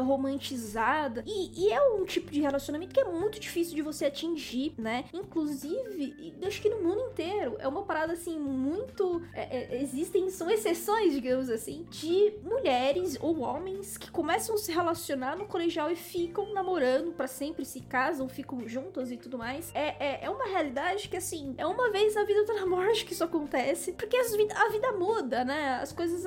romantizada, 0.00 1.22
e, 1.26 1.66
e 1.66 1.72
é 1.72 1.82
um 1.82 2.04
tipo 2.04 2.30
de 2.30 2.40
relacionamento 2.40 2.94
que 2.94 3.00
é 3.00 3.04
muito 3.04 3.38
difícil 3.38 3.74
de 3.74 3.82
você 3.82 4.06
atingir, 4.06 4.74
né? 4.78 5.04
Inclusive, 5.12 6.34
acho 6.46 6.60
que 6.60 6.68
no 6.68 6.82
mundo 6.82 7.00
inteiro, 7.10 7.56
é 7.58 7.68
uma 7.68 7.82
parada 7.82 8.12
assim, 8.12 8.38
muito. 8.38 9.22
É, 9.32 9.76
é, 9.76 9.82
existem, 9.82 10.30
são 10.30 10.50
exceções, 10.50 11.12
digamos 11.12 11.48
assim, 11.50 11.86
de 11.90 12.34
mulheres 12.42 13.16
ou 13.20 13.40
homens 13.40 13.96
que 13.96 14.10
começam 14.10 14.54
a 14.54 14.58
se 14.58 14.72
relacionar 14.72 15.36
no 15.36 15.46
colegial 15.46 15.90
e 15.90 15.96
ficam 15.96 16.52
namorando 16.52 17.12
para 17.12 17.26
sempre, 17.26 17.64
se 17.64 17.80
casam, 17.80 18.28
ficam 18.28 18.66
juntos 18.68 19.10
e 19.10 19.16
tudo 19.16 19.38
mais. 19.38 19.70
É, 19.74 19.96
é, 19.98 20.24
é 20.24 20.30
uma 20.30 20.46
realidade 20.46 21.08
que, 21.08 21.16
assim, 21.16 21.54
é 21.58 21.66
uma 21.66 21.90
vez 21.90 22.14
na 22.14 22.24
vida 22.24 22.44
da 22.44 22.66
morte 22.66 23.04
que 23.04 23.12
isso 23.12 23.24
acontece, 23.24 23.92
porque 23.92 24.16
a 24.16 24.68
vida 24.68 24.92
muda, 24.92 25.44
né? 25.44 25.78
As 25.80 25.92
coisas 25.92 26.24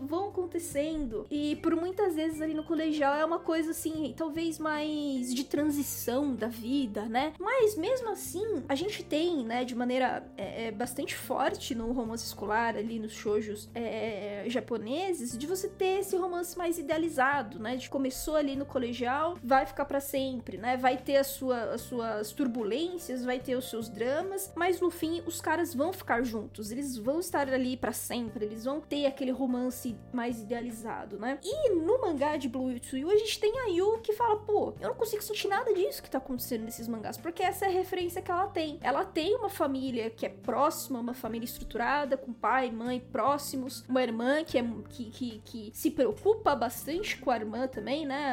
vão 0.00 0.28
acontecendo. 0.28 1.26
E 1.30 1.56
por 1.56 1.74
muitas 1.74 2.14
vezes 2.14 2.40
ali 2.40 2.54
no 2.58 2.64
colegial 2.64 3.14
é 3.14 3.24
uma 3.24 3.38
coisa 3.38 3.70
assim, 3.70 4.12
talvez 4.16 4.58
mais 4.58 5.32
de 5.32 5.44
transição 5.44 6.34
da 6.34 6.48
vida, 6.48 7.02
né? 7.02 7.32
Mas 7.38 7.76
mesmo 7.76 8.10
assim, 8.10 8.64
a 8.68 8.74
gente 8.74 9.04
tem, 9.04 9.44
né, 9.44 9.64
de 9.64 9.76
maneira 9.76 10.28
é, 10.36 10.66
é, 10.66 10.72
bastante 10.72 11.14
forte 11.14 11.72
no 11.72 11.92
romance 11.92 12.26
escolar, 12.26 12.76
ali 12.76 12.98
nos 12.98 13.12
shoujos 13.12 13.70
é, 13.76 14.44
japoneses, 14.48 15.38
de 15.38 15.46
você 15.46 15.68
ter 15.68 16.00
esse 16.00 16.16
romance 16.16 16.58
mais 16.58 16.78
idealizado, 16.78 17.60
né? 17.60 17.76
De 17.76 17.88
começou 17.88 18.34
ali 18.34 18.56
no 18.56 18.66
colegial, 18.66 19.38
vai 19.42 19.64
ficar 19.64 19.84
para 19.84 20.00
sempre, 20.00 20.58
né? 20.58 20.76
Vai 20.76 20.96
ter 20.96 21.16
a 21.16 21.24
sua, 21.24 21.74
as 21.74 21.82
suas 21.82 22.32
turbulências, 22.32 23.24
vai 23.24 23.38
ter 23.38 23.54
os 23.54 23.70
seus 23.70 23.88
dramas, 23.88 24.52
mas 24.56 24.80
no 24.80 24.90
fim 24.90 25.22
os 25.26 25.40
caras 25.40 25.72
vão 25.72 25.92
ficar 25.92 26.24
juntos, 26.24 26.72
eles 26.72 26.96
vão 26.96 27.20
estar 27.20 27.48
ali 27.48 27.76
para 27.76 27.92
sempre, 27.92 28.44
eles 28.44 28.64
vão 28.64 28.80
ter 28.80 29.06
aquele 29.06 29.30
romance 29.30 29.96
mais 30.12 30.40
idealizado, 30.40 31.20
né? 31.20 31.38
E 31.44 31.70
no 31.70 32.00
mangá 32.00 32.36
de 32.36 32.47
Blue 32.48 32.70
Yu 32.70 33.10
a 33.10 33.16
gente 33.16 33.38
tem 33.38 33.58
a 33.60 33.66
Yu 33.66 34.00
que 34.02 34.12
fala, 34.12 34.36
pô, 34.36 34.74
eu 34.80 34.88
não 34.88 34.94
consigo 34.94 35.22
sentir 35.22 35.48
nada 35.48 35.72
disso 35.72 36.02
que 36.02 36.10
tá 36.10 36.18
acontecendo 36.18 36.64
nesses 36.64 36.88
mangás, 36.88 37.16
porque 37.16 37.42
essa 37.42 37.66
é 37.66 37.68
a 37.68 37.72
referência 37.72 38.22
que 38.22 38.30
ela 38.30 38.46
tem. 38.46 38.78
Ela 38.82 39.04
tem 39.04 39.34
uma 39.34 39.48
família 39.48 40.10
que 40.10 40.26
é 40.26 40.28
próxima, 40.28 40.98
uma 40.98 41.14
família 41.14 41.44
estruturada, 41.44 42.16
com 42.16 42.32
pai, 42.32 42.70
mãe 42.70 43.00
próximos, 43.00 43.84
uma 43.88 44.02
irmã 44.02 44.44
que, 44.44 44.58
é, 44.58 44.64
que, 44.88 45.10
que, 45.10 45.42
que 45.44 45.70
se 45.74 45.90
preocupa 45.90 46.54
bastante 46.54 47.16
com 47.18 47.30
a 47.30 47.36
irmã 47.36 47.66
também, 47.66 48.06
né? 48.06 48.32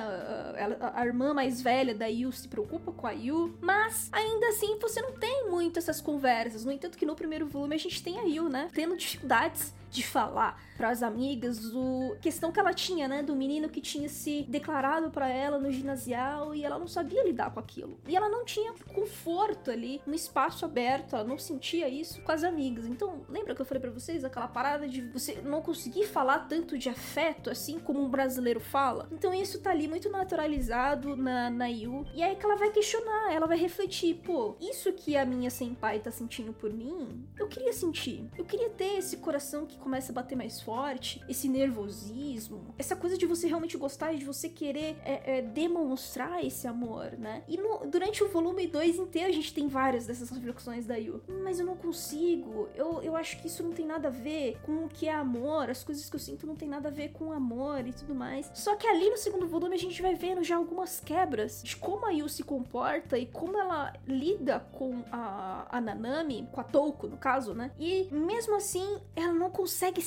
A, 0.80 0.88
a, 0.88 1.02
a 1.02 1.06
irmã 1.06 1.34
mais 1.34 1.62
velha 1.62 1.94
da 1.94 2.08
Yu 2.08 2.32
se 2.32 2.48
preocupa 2.48 2.92
com 2.92 3.08
a 3.08 3.12
Yu, 3.12 3.58
mas 3.62 4.10
ainda 4.12 4.48
assim 4.48 4.78
você 4.80 5.02
não 5.02 5.14
tem 5.14 5.50
muito 5.50 5.80
essas 5.80 6.02
conversas. 6.02 6.66
No 6.66 6.72
entanto, 6.72 6.98
que 6.98 7.06
no 7.06 7.16
primeiro 7.16 7.48
volume 7.48 7.76
a 7.76 7.80
gente 7.80 8.04
tem 8.04 8.20
a 8.20 8.24
Yu, 8.24 8.50
né? 8.50 8.70
Tendo 8.74 8.96
dificuldades 8.96 9.74
de 9.96 10.06
falar 10.06 10.62
para 10.78 10.90
as 10.90 11.02
amigas 11.02 11.60
do 11.60 12.16
questão 12.22 12.52
que 12.52 12.60
ela 12.60 12.74
tinha, 12.74 13.08
né, 13.08 13.24
do 13.24 13.36
menino 13.36 13.70
que 13.70 13.82
tinha 13.82 14.10
se 14.10 14.44
declarado 14.44 15.10
para 15.10 15.30
ela 15.30 15.58
no 15.60 15.72
ginasial 15.72 16.54
e 16.54 16.64
ela 16.64 16.78
não 16.78 16.88
sabia 16.88 17.24
lidar 17.24 17.52
com 17.52 17.60
aquilo. 17.60 18.00
E 18.08 18.16
ela 18.16 18.30
não 18.30 18.46
tinha 18.46 18.74
conforto 18.94 19.72
ali 19.72 20.02
no 20.06 20.14
espaço 20.14 20.66
aberto, 20.66 21.16
ela 21.16 21.24
não 21.24 21.38
sentia 21.38 21.88
isso 21.88 22.22
com 22.22 22.32
as 22.32 22.44
amigas. 22.44 22.86
Então, 22.86 23.26
lembra 23.30 23.56
que 23.56 23.62
eu 23.62 23.66
falei 23.66 23.82
para 23.82 23.92
vocês 23.92 24.24
aquela 24.24 24.48
parada 24.48 24.88
de 24.88 25.02
você 25.02 25.42
não 25.42 25.62
conseguir 25.62 26.06
falar 26.06 26.40
tanto 26.40 26.78
de 26.78 26.90
afeto 26.90 27.50
assim 27.50 27.80
como 27.80 28.02
um 28.02 28.10
brasileiro 28.10 28.60
fala? 28.60 29.08
Então, 29.12 29.34
isso 29.34 29.62
tá 29.62 29.72
ali 29.72 29.88
muito 29.88 30.10
naturalizado 30.10 31.16
na, 31.16 31.50
na 31.50 31.68
Yu. 31.68 32.06
E 32.14 32.24
aí 32.24 32.36
que 32.36 32.46
ela 32.46 32.56
vai 32.56 32.72
questionar, 32.72 33.34
ela 33.34 33.48
vai 33.48 33.58
refletir, 33.58 34.16
pô, 34.16 34.56
isso 34.60 34.92
que 34.94 35.16
a 35.16 35.26
minha 35.26 35.50
senpai 35.50 36.00
tá 36.00 36.12
sentindo 36.12 36.54
por 36.54 36.72
mim, 36.72 37.28
eu 37.38 37.48
queria 37.48 37.74
sentir. 37.74 38.30
Eu 38.38 38.46
queria 38.46 38.70
ter 38.70 38.98
esse 38.98 39.18
coração 39.18 39.66
que 39.66 39.78
começa 39.78 40.12
a 40.12 40.16
bater 40.16 40.36
mais 40.36 40.62
forte, 40.66 41.24
esse 41.30 41.48
nervosismo, 41.48 42.74
essa 42.78 42.96
coisa 42.96 43.18
de 43.18 43.26
você 43.26 43.48
realmente 43.48 43.78
gostar 43.78 44.14
e 44.14 44.18
de 44.18 44.26
você 44.26 44.50
querer 44.50 44.98
é, 45.06 45.38
é, 45.38 45.42
demonstrar 45.42 46.44
esse 46.44 46.68
amor, 46.68 47.12
né? 47.18 47.44
E 47.48 47.56
no, 47.56 47.86
durante 47.86 48.24
o 48.24 48.30
volume 48.30 48.68
2 48.68 48.98
inteiro 48.98 49.30
a 49.30 49.34
gente 49.34 49.54
tem 49.54 49.68
várias 49.68 50.06
dessas 50.06 50.30
reflexões 50.30 50.86
da 50.86 50.96
Yu. 50.96 51.22
Mas 51.44 51.60
eu 51.60 51.66
não 51.66 51.78
consigo, 51.78 52.68
eu, 52.76 53.02
eu 53.02 53.16
acho 53.16 53.40
que 53.40 53.48
isso 53.48 53.64
não 53.64 53.72
tem 53.72 53.86
nada 53.86 54.08
a 54.08 54.12
ver 54.12 54.58
com 54.64 54.86
o 54.86 54.90
que 54.90 55.08
é 55.08 55.14
amor, 55.14 55.70
as 55.70 55.84
coisas 55.84 56.10
que 56.10 56.16
eu 56.16 56.20
sinto 56.20 56.48
não 56.48 56.56
tem 56.56 56.68
nada 56.68 56.90
a 56.90 56.92
ver 56.92 57.10
com 57.10 57.32
amor 57.32 57.88
e 57.88 57.94
tudo 57.94 58.16
mais. 58.16 58.50
Só 58.54 58.76
que 58.76 58.88
ali 58.88 59.10
no 59.10 59.18
segundo 59.18 59.48
volume 59.48 59.76
a 59.76 59.80
gente 59.80 60.02
vai 60.02 60.16
vendo 60.16 60.44
já 60.44 60.58
algumas 60.58 61.00
quebras 61.00 61.62
de 61.64 61.76
como 61.78 62.06
a 62.06 62.12
Yu 62.12 62.28
se 62.28 62.44
comporta 62.44 63.18
e 63.18 63.26
como 63.26 63.58
ela 63.58 63.94
lida 64.08 64.60
com 64.72 65.04
a, 65.12 65.68
a 65.70 65.80
Nanami, 65.80 66.48
com 66.52 66.60
a 66.60 66.64
Touko 66.64 67.08
no 67.08 67.18
caso, 67.18 67.54
né? 67.54 67.72
E 67.80 68.08
mesmo 68.12 68.56
assim 68.56 69.00
ela 69.16 69.34
não 69.34 69.50
consegue 69.50 69.76
consegue 69.76 70.02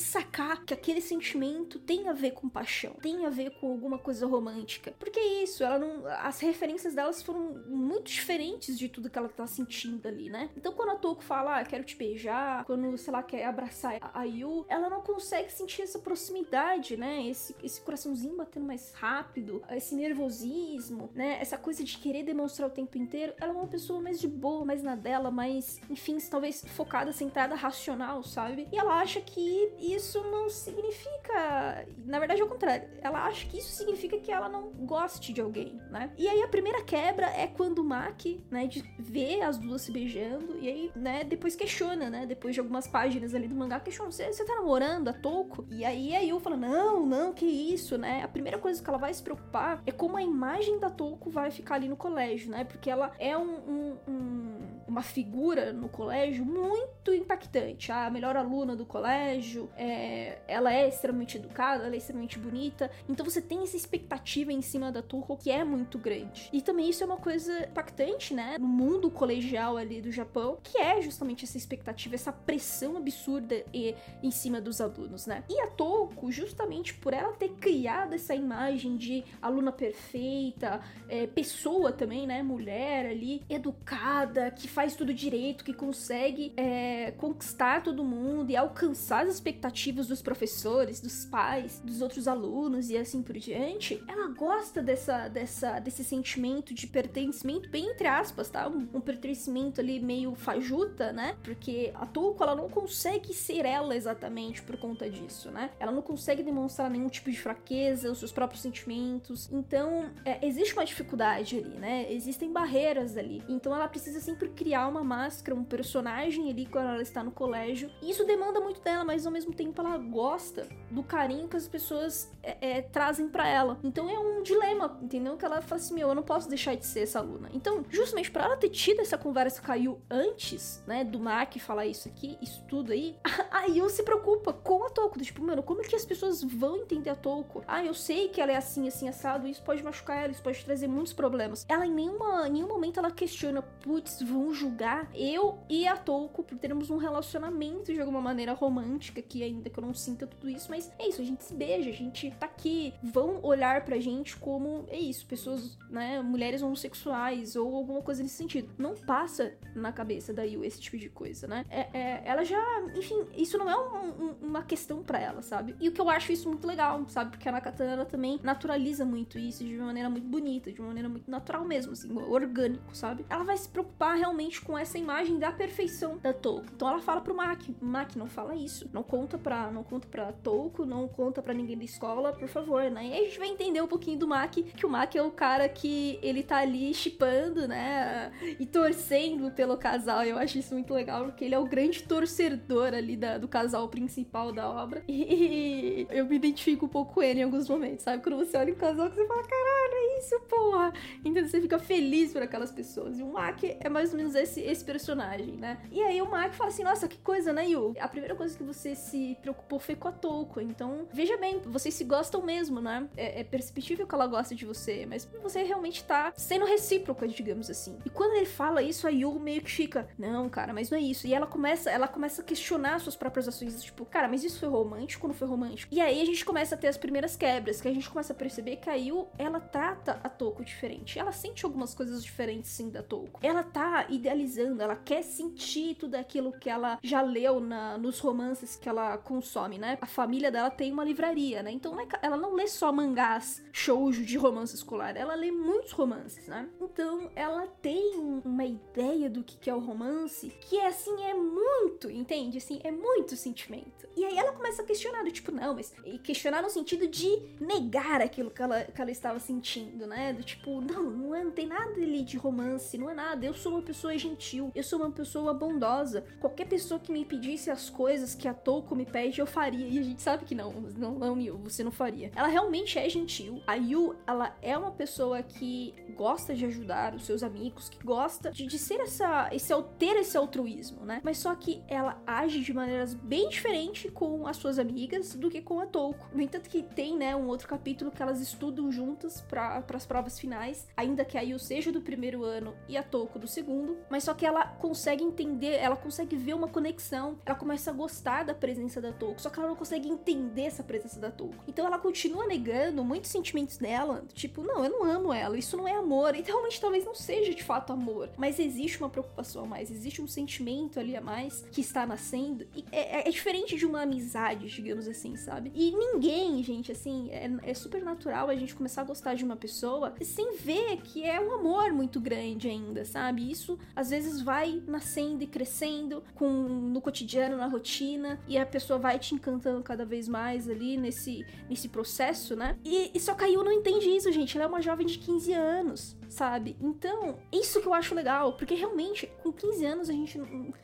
que 0.57 0.75
aquele 0.75 1.01
sentimento 1.01 1.79
tem 1.79 2.09
a 2.09 2.13
ver 2.13 2.33
com 2.33 2.49
paixão, 2.49 2.95
tem 2.95 3.25
a 3.27 3.31
ver 3.31 3.51
com 3.59 3.71
alguma 3.71 3.99
coisa 3.99 4.27
romântica. 4.27 4.95
Porque 4.99 5.19
é 5.19 5.43
isso, 5.43 5.63
ela 5.63 5.79
não. 5.79 6.07
As 6.07 6.41
referências 6.41 6.95
delas 6.95 7.23
foram 7.23 7.63
muito 7.67 8.11
diferentes 8.11 8.79
de 8.79 8.89
tudo 8.89 9.11
que 9.11 9.19
ela 9.19 9.29
tá 9.29 9.47
sentindo 9.47 10.07
ali, 10.07 10.31
né? 10.31 10.51
Então 10.57 10.73
quando 10.73 10.91
a 10.91 10.97
Toko 10.97 11.23
fala, 11.23 11.59
ah, 11.59 11.65
quero 11.65 11.85
te 11.85 11.97
beijar, 11.97 12.65
quando, 12.65 12.97
sei 12.97 13.13
lá, 13.13 13.23
quer 13.23 13.45
abraçar 13.45 13.99
a 14.15 14.25
Yu, 14.25 14.65
ela 14.69 14.89
não 14.89 15.01
consegue 15.01 15.53
sentir 15.53 15.83
essa 15.83 15.99
proximidade, 15.99 16.97
né? 16.97 17.27
Esse, 17.27 17.55
esse 17.63 17.81
coraçãozinho 17.81 18.37
batendo 18.37 18.67
mais 18.67 18.93
rápido, 18.93 19.63
esse 19.71 19.95
nervosismo, 19.95 21.11
né? 21.15 21.39
Essa 21.41 21.59
coisa 21.59 21.83
de 21.85 21.99
querer 21.99 22.23
demonstrar 22.23 22.69
o 22.69 22.73
tempo 22.73 22.97
inteiro. 22.97 23.35
Ela 23.41 23.53
é 23.53 23.57
uma 23.57 23.67
pessoa 23.67 24.01
mais 24.01 24.21
de 24.21 24.29
boa, 24.29 24.65
mais 24.65 24.83
na 24.83 24.95
dela, 24.95 25.31
mais, 25.31 25.81
enfim, 25.91 26.19
talvez 26.31 26.65
focada, 26.77 27.13
centrada, 27.13 27.55
racional, 27.55 28.23
sabe? 28.23 28.69
E 28.73 28.79
ela 28.79 29.01
acha 29.01 29.21
que 29.21 29.73
isso 29.79 30.23
não 30.31 30.38
significa. 30.49 31.87
Na 32.05 32.19
verdade, 32.19 32.41
é 32.41 32.45
o 32.45 32.49
contrário. 32.49 32.89
Ela 33.01 33.25
acha 33.25 33.47
que 33.47 33.59
isso 33.59 33.71
significa 33.73 34.19
que 34.19 34.31
ela 34.31 34.49
não 34.49 34.71
goste 34.71 35.33
de 35.33 35.41
alguém, 35.41 35.81
né? 35.91 36.13
E 36.17 36.29
aí 36.29 36.43
a 36.43 36.49
primeira 36.49 36.83
quebra 36.83 37.27
é 37.27 37.47
quando 37.47 37.79
o 37.79 37.85
Maki, 37.85 38.45
né, 38.51 38.67
de 38.67 38.83
ver 38.99 39.43
as 39.43 39.57
duas 39.57 39.83
se 39.83 39.93
beijando, 39.93 40.59
e 40.61 40.69
aí, 40.69 40.93
né, 40.95 41.25
depois 41.25 41.57
questiona, 41.57 42.11
né? 42.11 42.27
Depois 42.27 42.55
de 42.55 42.61
algumas 42.61 42.87
páginas 42.87 43.35
ali 43.35 43.49
do 43.49 43.55
mangá, 43.55 43.81
questiona: 43.81 44.11
você, 44.11 44.33
você 44.33 44.45
tá 44.45 44.55
namorando 44.55 45.09
a 45.09 45.13
Toko? 45.13 45.67
E 45.71 45.85
aí 45.85 46.15
a 46.15 46.21
Yu 46.21 46.39
fala: 46.41 46.57
não, 46.57 47.07
não, 47.07 47.33
que 47.33 47.47
isso, 47.47 47.97
né? 47.97 48.23
A 48.23 48.29
primeira 48.29 48.59
coisa 48.59 48.83
que 48.83 48.89
ela 48.89 48.99
vai 48.99 49.13
se 49.15 49.23
preocupar 49.23 49.83
é 49.87 49.93
como 49.93 50.17
a 50.17 50.23
imagem 50.23 50.79
da 50.79 50.91
Toko 50.91 51.31
vai 51.31 51.51
ficar 51.51 51.77
ali 51.77 51.89
no 51.89 51.97
colégio, 51.97 52.51
né? 52.51 52.65
Porque 52.65 52.91
ela 52.91 53.13
é 53.19 53.37
um, 53.37 53.57
um, 53.57 53.97
um 54.09 54.69
uma 54.89 55.03
figura 55.03 55.73
no 55.73 55.89
colégio 55.89 56.45
muito 56.45 57.13
impactante. 57.13 57.93
A 57.93 58.11
melhor 58.11 58.37
aluna 58.37 58.75
do 58.75 58.87
colégio, 58.87 59.71
é, 59.77 60.28
ela 60.47 60.73
é 60.73 60.89
extremamente 60.89 61.37
educada, 61.37 61.85
ela 61.85 61.95
é 61.95 61.99
extremamente 61.99 62.39
bonita. 62.39 62.91
Então 63.09 63.25
você 63.25 63.41
tem 63.41 63.63
essa 63.63 63.77
expectativa 63.77 64.53
em 64.53 64.63
cima 64.63 64.91
da 64.91 65.03
Turco 65.03 65.37
que 65.37 65.51
é 65.51 65.65
muito 65.65 65.99
grande. 65.99 66.49
E 66.53 66.61
também 66.61 66.89
isso 66.91 67.03
é 67.03 67.07
uma 67.07 67.17
coisa 67.17 67.65
impactante, 67.65 68.35
né? 68.35 68.57
No 68.59 68.67
mundo 68.67 69.11
colegial 69.11 69.77
ali 69.77 70.01
do 70.01 70.11
Japão, 70.11 70.59
que 70.63 70.79
é 70.79 71.01
justamente 71.01 71.45
essa 71.45 71.57
expectativa, 71.57 72.15
essa 72.15 72.33
pressão 72.33 72.97
absurda 72.97 73.65
e, 73.73 73.95
em 74.23 74.31
cima 74.31 74.61
dos 74.61 74.81
alunos, 74.81 75.27
né? 75.27 75.45
E 75.49 75.61
a 75.61 75.69
Toko, 75.69 76.31
justamente 76.31 76.95
por 76.95 77.13
ela 77.13 77.33
ter 77.33 77.51
criado 77.51 78.15
essa 78.15 78.35
imagem 78.35 78.97
de 78.97 79.25
aluna 79.41 79.73
perfeita, 79.73 80.81
é, 81.09 81.27
pessoa 81.27 81.93
também, 81.93 82.27
né? 82.27 82.43
Mulher 82.43 83.07
ali, 83.07 83.43
educada, 83.49 84.51
que 84.51 84.69
faz 84.69 84.95
tudo 84.97 85.13
direito, 85.13 85.65
que 85.65 85.73
consegue 85.73 86.53
é, 86.57 87.13
conquistar 87.13 87.83
todo 87.83 88.05
mundo 88.05 88.51
e 88.51 88.57
alcançar 88.57 89.25
as 89.25 89.35
expectativas 89.35 90.09
dos 90.09 90.18
professores, 90.23 91.01
dos 91.01 91.25
pais, 91.25 91.81
dos 91.85 92.01
outros 92.01 92.27
alunos 92.29 92.91
e 92.91 92.97
assim 92.97 93.23
por 93.23 93.37
diante, 93.37 94.03
ela 94.09 94.29
gosta 94.29 94.83
dessa, 94.83 95.29
dessa, 95.29 95.79
desse 95.79 96.05
sentimento 96.05 96.75
de 96.75 96.87
pertencimento, 96.87 97.69
bem 97.69 97.91
entre 97.91 98.07
aspas, 98.07 98.49
tá? 98.49 98.69
Um, 98.69 98.89
um 98.95 99.01
pertencimento 99.01 99.81
ali 99.81 100.01
meio 100.01 100.35
fajuta, 100.35 101.13
né? 101.13 101.37
Porque 101.43 101.93
a 101.95 102.07
Tuco, 102.07 102.43
ela 102.43 102.55
não 102.55 102.69
consegue 102.69 103.33
ser 103.33 103.65
ela 103.65 103.97
exatamente 103.97 104.63
por 104.63 104.77
conta 104.77 105.09
disso, 105.09 105.51
né? 105.51 105.71
Ela 105.79 105.93
não 105.93 106.03
consegue 106.03 106.43
demonstrar 106.43 106.91
nenhum 106.91 107.09
tipo 107.09 107.31
de 107.31 107.39
fraqueza, 107.39 108.11
os 108.11 108.19
seus 108.19 108.33
próprios 108.33 108.63
sentimentos. 108.63 109.51
Então, 109.53 110.11
é, 110.25 110.47
existe 110.47 110.75
uma 110.75 110.85
dificuldade 110.85 111.59
ali, 111.59 111.79
né? 111.79 112.13
Existem 112.13 112.53
barreiras 112.53 113.17
ali. 113.17 113.43
Então, 113.49 113.75
ela 113.75 113.89
precisa 113.89 114.21
sempre 114.21 114.49
criar 114.51 114.89
uma 114.89 115.03
máscara, 115.03 115.59
um 115.59 115.65
personagem 115.65 116.51
ali 116.51 116.67
quando 116.67 116.89
ela 116.89 117.03
está 117.03 117.23
no 117.23 117.31
colégio. 117.31 117.91
E 118.03 118.11
isso 118.11 118.25
demanda 118.25 118.61
muito 118.61 118.81
dela, 118.81 119.05
mas 119.05 119.27
ao 119.27 119.33
mesmo 119.33 119.53
tempo 119.53 119.81
ela 119.81 119.99
gosta 120.09 120.67
do 120.91 121.03
carinho 121.03 121.49
que 121.49 121.57
as 121.57 121.69
pessoas 121.69 122.31
é, 122.43 122.79
é, 122.79 122.83
trazem 122.83 123.29
para 123.29 123.47
ela. 123.47 123.79
Então, 123.83 124.09
é 124.09 124.19
um 124.19 124.43
dilema, 124.43 124.99
entendeu? 125.03 125.37
Que 125.37 125.45
ela 125.45 125.61
fala 125.61 125.81
assim: 125.81 125.95
meu, 125.95 126.09
eu 126.09 126.15
não 126.15 126.23
posso 126.23 126.49
deixar 126.49 126.75
de 126.75 126.87
ser 126.87 127.01
essa 127.01 127.19
aluna. 127.19 127.51
Então, 127.53 127.85
justamente 127.91 128.31
para 128.31 128.45
ela 128.45 128.57
ter 128.57 128.71
tido 128.71 129.01
essa 129.01 129.19
conversa 129.19 129.61
com 129.61 129.73
a 129.73 129.75
Yu 129.75 130.01
antes, 130.11 130.83
né, 130.87 131.05
do 131.05 131.19
Mac 131.19 131.57
falar 131.59 131.87
isso 131.87 132.09
aqui, 132.09 132.39
isso 132.41 132.65
tudo 132.69 132.93
aí, 132.93 133.17
a 133.51 133.67
Yu 133.67 133.89
se 133.91 134.03
preocupa 134.03 134.53
com 134.53 134.85
a 134.85 134.91
Toko. 134.91 135.19
Tipo, 135.21 135.43
mano, 135.43 135.63
como 135.63 135.83
é 135.83 135.85
que 135.85 135.97
as 135.97 136.05
pessoas 136.05 136.43
vão 136.43 136.79
entender 136.79 137.11
a 137.11 137.17
Toko? 137.17 137.63
Ah, 137.67 137.85
eu 137.85 137.95
sei 137.95 138.29
que 138.29 138.41
ela 138.41 138.53
é 138.53 138.57
assim, 138.57 138.89
assim, 138.89 139.09
assado, 139.09 139.47
isso 139.47 139.63
pode 139.63 139.83
machucar 139.83 140.23
ela, 140.23 140.33
isso 140.33 140.43
pode 140.43 140.65
trazer 140.65 140.89
muitos 140.89 141.13
problemas. 141.13 141.67
Ela 141.69 141.87
em, 141.87 141.93
nenhuma, 141.93 142.49
nenhum 142.49 142.69
momento 142.69 142.99
ela 142.99 143.11
questiona, 143.11 143.63
putz, 143.63 144.23
vão 144.23 144.53
julgar 144.55 145.11
eu 145.15 145.59
e 145.69 145.87
a 145.87 145.97
Toko 145.97 146.43
por 146.43 146.57
termos 146.59 146.91
um 146.91 146.97
relacionamento 146.97 147.93
de 147.93 148.01
alguma 148.01 148.21
maneira 148.21 148.53
romântica, 148.53 149.21
que 149.21 149.43
ainda 149.43 149.69
que 149.69 149.79
eu 149.79 149.85
não 149.85 149.95
sinta 149.99 150.27
tudo 150.27 150.49
isso, 150.49 150.71
mas 150.71 150.91
é 150.99 151.09
isso, 151.09 151.21
a 151.21 151.25
gente 151.25 151.45
se 151.45 151.55
beija, 151.55 151.91
a 151.91 151.93
gente 151.93 152.31
tá 152.39 152.47
aqui, 152.47 152.95
vão 153.03 153.41
olhar 153.43 153.85
pra 153.85 153.99
gente 153.99 154.37
como, 154.37 154.87
é 154.89 154.99
isso, 154.99 155.27
pessoas, 155.27 155.77
né, 155.91 156.21
mulheres 156.23 156.63
homossexuais 156.63 157.57
ou 157.57 157.75
alguma 157.75 158.03
coisa 158.03 158.23
nesse 158.23 158.37
sentido. 158.37 158.71
Não 158.79 158.95
passa 158.95 159.53
na 159.75 159.93
cabeça 159.93 160.33
da 160.33 160.43
Yu 160.43 160.65
esse 160.65 160.81
tipo 160.81 160.97
de 160.97 161.09
coisa, 161.09 161.47
né? 161.47 161.65
É, 161.69 161.89
é, 161.93 162.23
ela 162.25 162.45
já, 162.45 162.59
enfim, 162.95 163.27
isso 163.37 163.59
não 163.59 163.69
é 163.69 163.77
um, 163.77 164.25
um, 164.25 164.37
uma 164.43 164.63
questão 164.63 165.03
para 165.03 165.19
ela, 165.19 165.43
sabe? 165.43 165.75
E 165.81 165.89
o 165.89 165.93
que 165.93 166.01
eu 166.01 166.09
acho 166.09 166.33
isso 166.33 166.49
muito 166.49 166.67
legal, 166.67 167.05
sabe? 167.09 167.31
Porque 167.31 167.49
a 167.49 167.53
Nakatana 167.53 167.93
ela 167.93 168.05
também 168.05 168.39
naturaliza 168.43 169.05
muito 169.05 169.39
isso 169.39 169.65
de 169.65 169.77
uma 169.77 169.87
maneira 169.87 170.09
muito 170.09 170.27
bonita, 170.27 170.73
de 170.73 170.81
uma 170.81 170.89
maneira 170.89 171.09
muito 171.09 171.31
natural 171.31 171.65
mesmo, 171.65 171.93
assim, 171.93 172.13
orgânico, 172.17 172.97
sabe? 172.97 173.25
Ela 173.29 173.45
vai 173.45 173.57
se 173.57 173.69
preocupar 173.69 174.17
realmente 174.17 174.61
com 174.61 174.77
essa 174.77 174.99
imagem 174.99 175.39
da 175.39 175.51
perfeição 175.53 176.19
da 176.19 176.33
Touko. 176.33 176.67
Então 176.75 176.89
ela 176.89 177.01
fala 177.01 177.21
pro 177.21 177.35
Maki, 177.35 177.75
Maki, 177.81 178.19
não 178.19 178.27
fala 178.27 178.55
isso, 178.55 178.89
não 178.93 179.03
conta 179.03 179.39
pra, 179.39 179.71
não 179.79 179.85
conta 179.85 180.09
pra 180.09 180.33
Touko, 180.33 180.85
não 180.85 181.07
conta 181.07 181.41
pra 181.41 181.55
ninguém 181.55 181.79
da 181.79 181.85
escola, 181.85 182.33
por 182.33 182.49
favor, 182.49 182.91
né? 182.91 183.07
E 183.07 183.13
aí 183.13 183.21
a 183.21 183.25
gente 183.25 183.39
vai 183.39 183.49
entender 183.49 183.81
um 183.81 183.87
pouquinho 183.87 184.19
do 184.19 184.27
Maki, 184.27 184.65
que 184.65 184.85
o 184.85 184.89
Maki 184.89 185.17
é 185.17 185.23
o 185.23 185.31
cara 185.31 185.69
que 185.69 186.19
ele 186.21 186.43
tá 186.43 186.59
ali 186.59 186.93
chipando, 186.93 187.69
né? 187.69 188.33
E 188.59 188.67
torcendo 188.67 189.53
pelo 189.53 189.77
casal. 189.77 190.25
Eu 190.25 190.37
acho 190.37 190.59
isso 190.59 190.75
muito 190.75 190.93
legal, 190.93 191.27
porque 191.27 191.45
ele 191.45 191.55
é 191.55 191.59
o 191.59 191.65
grande 191.65 192.03
torcedor 192.03 192.93
ali 192.93 193.17
da, 193.17 193.39
do 193.39 193.47
casal 193.47 193.89
principal 193.89 194.53
da 194.53 194.69
obra. 194.69 195.03
E 195.07 196.07
eu 196.11 196.27
me 196.27 196.37
identifico 196.37 196.87
um 196.87 196.89
pouco 196.89 197.15
com 197.15 197.23
ele 197.23 197.41
em 197.41 197.45
alguns 197.45 197.69
momentos, 197.69 198.03
sabe? 198.03 198.23
Quando 198.23 198.37
você 198.37 198.57
olha 198.57 198.73
o 198.73 198.77
casal, 198.77 199.09
você 199.09 199.27
fala, 199.27 199.43
caralho, 199.43 199.95
é 199.95 200.19
isso, 200.19 200.41
porra! 200.49 200.93
Então 201.25 201.47
você 201.47 201.61
fica 201.61 201.79
feliz 201.79 202.33
por 202.33 202.43
aquelas 202.43 202.73
pessoas. 202.73 203.19
E 203.19 203.23
o 203.23 203.33
Mac 203.33 203.63
é 203.63 203.89
mais 203.89 204.11
ou 204.11 204.17
menos 204.17 204.35
esse, 204.35 204.61
esse 204.61 204.85
personagem, 204.85 205.53
né? 205.53 205.79
E 205.93 206.03
aí 206.03 206.21
o 206.21 206.29
Mac 206.29 206.53
fala 206.55 206.71
assim, 206.71 206.83
nossa, 206.83 207.07
que 207.07 207.19
coisa, 207.19 207.53
né, 207.53 207.69
Yu? 207.69 207.95
A 208.01 208.09
primeira 208.09 208.35
coisa 208.35 208.57
que 208.57 208.65
você 208.65 208.97
se 208.97 209.37
preocupou 209.41 209.68
foi 209.77 209.97
com 209.97 210.07
a 210.07 210.13
Touko. 210.13 210.61
Então, 210.61 211.09
veja 211.13 211.37
bem, 211.37 211.61
vocês 211.67 211.95
se 211.95 212.05
gostam 212.05 212.41
mesmo, 212.43 212.81
né? 212.81 213.09
É, 213.17 213.41
é 213.41 213.45
perceptível 213.45 214.07
que 214.07 214.15
ela 214.15 214.29
gosta 214.29 214.55
de 214.55 214.65
você, 214.65 215.05
mas 215.05 215.29
você 215.43 215.65
realmente 215.65 216.05
tá 216.05 216.33
sendo 216.37 216.65
recíproca, 216.65 217.27
digamos 217.27 217.69
assim. 217.69 217.99
E 218.05 218.11
quando 218.11 218.35
ele 218.35 218.47
fala 218.47 218.81
isso, 218.83 219.07
a 219.07 219.11
Yu 219.11 219.41
meio 219.41 219.63
que 219.63 219.71
fica, 219.71 220.09
não, 220.17 220.49
cara, 220.49 220.73
mas 220.73 220.91
não 220.91 220.99
é 220.99 221.01
isso. 221.01 221.27
E 221.27 221.35
ela 221.35 221.47
começa, 221.47 221.91
ela 221.91 222.07
começa 222.07 222.43
a 222.43 222.45
questionar 222.45 223.01
suas 223.01 223.17
próprias 223.17 223.49
ações, 223.49 223.83
tipo, 223.83 224.05
cara, 224.05 224.29
mas 224.29 224.45
isso 224.45 224.61
foi 224.61 224.69
romântico 224.69 225.27
ou 225.27 225.33
não 225.33 225.39
foi 225.39 225.49
romântico? 225.49 225.93
E 225.93 226.01
aí 226.01 226.21
a 226.23 226.25
gente 226.25 226.45
começa 226.45 226.75
a 226.75 226.79
ter 226.79 226.87
as 226.87 226.97
primeiras 226.97 227.37
quebras, 227.37 227.81
que 227.81 227.89
a 227.89 227.93
gente 227.93 228.09
começa 228.09 228.33
a 228.33 228.37
perceber 228.37 228.77
que 228.77 228.89
a 228.89 228.95
Yu, 228.95 229.27
ela 229.37 229.59
trata 229.59 230.21
a 230.23 230.29
Toko 230.29 230.65
diferente. 230.65 231.19
Ela 231.19 231.33
sente 231.33 231.65
algumas 231.65 231.95
coisas 231.95 232.23
diferentes, 232.23 232.71
sim, 232.71 232.91
da 232.91 233.03
Toko. 233.03 233.41
Ela 233.43 233.63
tá 233.63 234.07
idealizando, 234.09 234.83
ela 234.83 234.97
quer 234.97 235.23
sentir 235.23 235.95
tudo 235.97 236.15
aquilo 236.15 236.53
que 236.53 236.71
ela 236.71 236.99
já 237.03 237.23
leu 237.23 237.61
na, 237.61 237.99
nos 237.99 238.19
romances 238.19 238.77
que 238.77 238.89
ela 238.89 239.17
consome, 239.19 239.58
né? 239.67 239.99
A 240.01 240.07
família 240.07 240.51
dela 240.51 240.71
tem 240.71 240.93
uma 240.93 241.05
livraria, 241.05 241.63
né? 241.63 241.73
Então 241.73 241.99
é 241.99 242.07
ela 242.23 242.37
não 242.37 242.55
lê 242.55 242.67
só 242.67 242.93
mangás 242.93 243.63
shoujo 243.73 244.25
de 244.25 244.37
romance 244.37 244.75
escolar, 244.75 245.17
ela 245.17 245.35
lê 245.35 245.51
muitos 245.51 245.93
romances, 245.93 246.47
né? 246.47 246.69
Então 246.81 247.31
ela 247.35 247.67
tem 247.81 248.41
uma 248.45 248.65
ideia 248.65 249.31
do 249.31 249.43
que 249.43 249.69
é 249.69 249.75
o 249.75 249.79
romance 249.79 250.51
que 250.61 250.77
é 250.77 250.87
assim, 250.87 251.23
é 251.25 251.35
muito, 251.35 252.11
entende? 252.11 252.59
Assim, 252.59 252.81
é 252.85 252.91
muito 252.91 253.37
sentimento. 253.37 254.09
E 254.17 254.25
aí 254.25 254.37
ela 254.37 254.53
começa 254.53 254.83
a 254.83 254.85
questionar, 254.85 255.23
do 255.23 255.31
tipo, 255.31 255.53
não, 255.53 255.75
mas. 255.75 255.95
Questionar 256.25 256.61
no 256.61 256.69
sentido 256.69 257.07
de 257.07 257.41
negar 257.61 258.21
aquilo 258.21 258.51
que 258.51 258.61
ela, 258.61 258.83
que 258.83 259.01
ela 259.01 259.11
estava 259.13 259.39
sentindo, 259.39 260.07
né? 260.07 260.33
Do 260.33 260.43
tipo, 260.43 260.81
não, 260.81 261.05
não, 261.05 261.35
é, 261.35 261.45
não 261.45 261.53
tem 261.53 261.67
nada 261.67 261.93
ali 261.93 262.23
de 262.23 262.37
romance, 262.37 262.99
não 262.99 263.09
é 263.09 263.15
nada. 263.15 263.47
Eu 263.47 263.55
sou 263.55 263.73
uma 263.73 263.83
pessoa 263.83 264.17
gentil, 264.19 264.73
eu 264.75 264.83
sou 264.83 264.99
uma 264.99 265.11
pessoa 265.11 265.55
bondosa. 265.55 266.25
Qualquer 266.41 266.67
pessoa 266.67 266.99
que 266.99 267.13
me 267.13 267.25
pedisse 267.25 267.71
as 267.71 267.89
coisas 267.89 268.35
que 268.35 268.49
a 268.49 268.55
Toko 268.55 268.97
me 268.97 269.07
pede, 269.07 269.41
eu 269.41 269.47
faria. 269.49 269.87
E 269.87 269.99
a 269.99 270.03
gente 270.03 270.23
sabe 270.23 270.45
que 270.45 270.55
não, 270.55 270.73
não, 270.73 271.19
não, 271.19 271.41
Yu, 271.41 271.59
você 271.59 271.83
não 271.83 271.91
faria. 271.91 272.31
Ela 272.35 272.49
realmente 272.49 272.99
é 272.99 273.09
gentil. 273.09 273.63
A 273.67 273.75
Yu, 273.75 274.15
ela 274.27 274.57
é 274.63 274.77
uma 274.77 274.91
pessoa 274.91 275.43
que 275.43 275.95
gosta 276.17 276.55
de 276.55 276.65
ajudar 276.67 277.15
os 277.15 277.25
seus 277.25 277.43
amigos, 277.43 277.89
que 277.89 278.05
gosta 278.05 278.51
de, 278.51 278.67
de 278.67 278.79
ser 278.79 279.01
essa, 279.01 279.49
esse, 279.53 279.73
ter 279.99 280.17
esse 280.17 280.37
altruísmo, 280.37 281.05
né? 281.05 281.21
Mas 281.23 281.39
só 281.39 281.55
que 281.55 281.83
ela 281.89 282.21
age 282.27 282.61
de 282.61 282.73
maneiras 282.73 283.15
bem 283.15 283.49
diferentes 283.49 284.11
com 284.13 284.47
as 284.47 284.57
suas 284.57 284.79
amigas 284.79 285.35
do 285.35 285.51
que 285.51 285.61
com 285.61 285.81
a 285.81 285.87
Touko. 285.87 286.29
No 286.35 286.43
entanto 286.43 286.69
que 286.69 286.83
tem, 286.83 287.17
né, 287.17 287.35
um 287.35 287.47
outro 287.47 287.69
capítulo 287.69 288.11
que 288.11 288.23
elas 288.23 288.41
estudam 288.41 288.91
juntas 288.91 289.41
para 289.43 289.85
as 289.95 290.07
provas 290.07 290.39
finais, 290.39 290.87
ainda 290.97 291.25
que 291.25 291.39
a 291.39 291.43
Yu 291.43 291.59
seja 291.59 291.93
do 291.93 292.01
primeiro 292.01 292.45
ano 292.45 292.75
e 292.89 292.97
a 292.97 293.03
Touko 293.03 293.39
do 293.39 293.47
segundo, 293.47 293.97
mas 294.11 294.25
só 294.25 294.35
que 294.35 294.47
ela 294.47 294.67
consegue 294.67 295.23
entender, 295.23 295.75
ela 295.75 295.97
consegue 295.97 296.37
ver 296.37 296.55
uma 296.55 296.69
conexão, 296.69 297.39
ela 297.45 297.57
começa 297.57 297.91
a 297.91 297.95
gostar 297.95 298.45
da 298.45 298.55
presença 298.55 299.01
da 299.01 299.13
Touko, 299.13 299.38
só 299.39 299.51
que 299.51 299.59
ela 299.59 299.69
não 299.69 299.77
consegue 299.77 300.09
entender 300.09 300.63
essa 300.63 300.83
presença 300.83 301.19
da 301.21 301.31
Touko. 301.31 301.65
Então 301.67 301.87
ela 301.87 301.99
continua 301.99 302.47
negando 302.47 303.05
muitos 303.05 303.31
sentimentos 303.31 303.77
dela, 303.77 304.25
tipo, 304.35 304.63
não, 304.63 304.85
eu 304.85 304.91
não 304.91 305.05
amo 305.05 305.33
ela, 305.33 305.59
isso 305.59 305.77
não 305.77 305.87
é 305.87 305.95
amor, 305.95 306.35
e 306.35 306.43
realmente 306.43 306.81
talvez 306.81 307.05
não 307.05 307.15
seja 307.15 307.55
de 307.55 307.63
fato 307.63 307.93
amor, 307.93 308.31
mas 308.37 308.59
existe 308.59 308.99
uma 308.99 309.09
preocupação 309.09 309.65
a 309.65 309.67
mais, 309.67 309.91
existe 309.91 310.21
um 310.21 310.27
sentimento 310.27 310.99
ali 310.99 311.17
a 311.17 311.21
mais 311.21 311.65
que 311.71 311.81
está 311.81 312.07
nascendo, 312.07 312.67
e 312.75 312.85
é, 312.93 313.21
é, 313.21 313.29
é 313.29 313.31
diferente 313.31 313.77
de 313.77 313.87
uma 313.87 314.03
amizade, 314.03 314.69
digamos 314.69 315.09
assim, 315.09 315.37
sabe? 315.37 315.73
E 315.75 315.91
ninguém, 315.91 316.63
gente, 316.63 316.93
assim, 316.93 317.29
é, 317.31 317.51
é, 317.63 317.75
super 317.75 318.03
natural 318.03 318.49
a 318.49 318.57
gente 318.57 318.75
começar 318.75 319.03
a 319.03 319.05
gostar 319.05 319.35
de 319.35 319.45
uma 319.45 319.57
pessoa 319.57 320.15
sem 320.21 320.57
ver 320.57 320.99
que 321.03 321.25
é 321.25 321.41
um 321.41 321.53
amor 321.53 321.93
muito 321.93 322.21
grande 322.21 322.69
ainda, 322.69 323.05
sabe? 323.05 323.51
Isso 323.51 323.79
às 323.95 324.11
vezes 324.11 324.41
vai 324.41 324.83
nascendo 324.87 325.43
e 325.43 325.47
crescendo 325.47 326.23
com 326.35 326.49
no 326.49 327.01
cotidiano, 327.01 327.57
na 327.57 327.67
rotina, 327.67 328.41
e 328.47 328.59
a 328.59 328.67
pessoa 328.67 328.99
vai 328.99 329.19
te 329.19 329.28
encantando 329.35 329.83
cada 329.83 330.05
vez 330.05 330.29
mais 330.29 330.69
ali 330.69 330.97
nesse, 330.97 331.45
nesse 331.69 331.89
processo, 331.89 332.57
né? 332.57 332.77
E, 332.85 333.11
e 333.15 333.21
só 333.21 333.35
caiu 333.35 333.65
não 333.65 333.73
entende 333.73 334.09
isso, 334.09 334.31
gente. 334.33 334.57
Ela 334.57 334.67
é 334.67 334.69
uma 334.69 334.83
jovem 334.83 335.07
de 335.07 335.19
15 335.19 335.53
anos 335.53 336.18
sabe? 336.29 336.77
Então, 336.81 337.39
isso 337.53 337.81
que 337.81 337.87
eu 337.87 337.95
acho 337.95 338.15
legal, 338.15 338.53
porque 338.55 338.75
realmente, 338.75 339.27
com 339.43 339.53
15 339.53 339.85
anos, 339.85 340.11
a 340.11 340.13
gente 340.13 340.39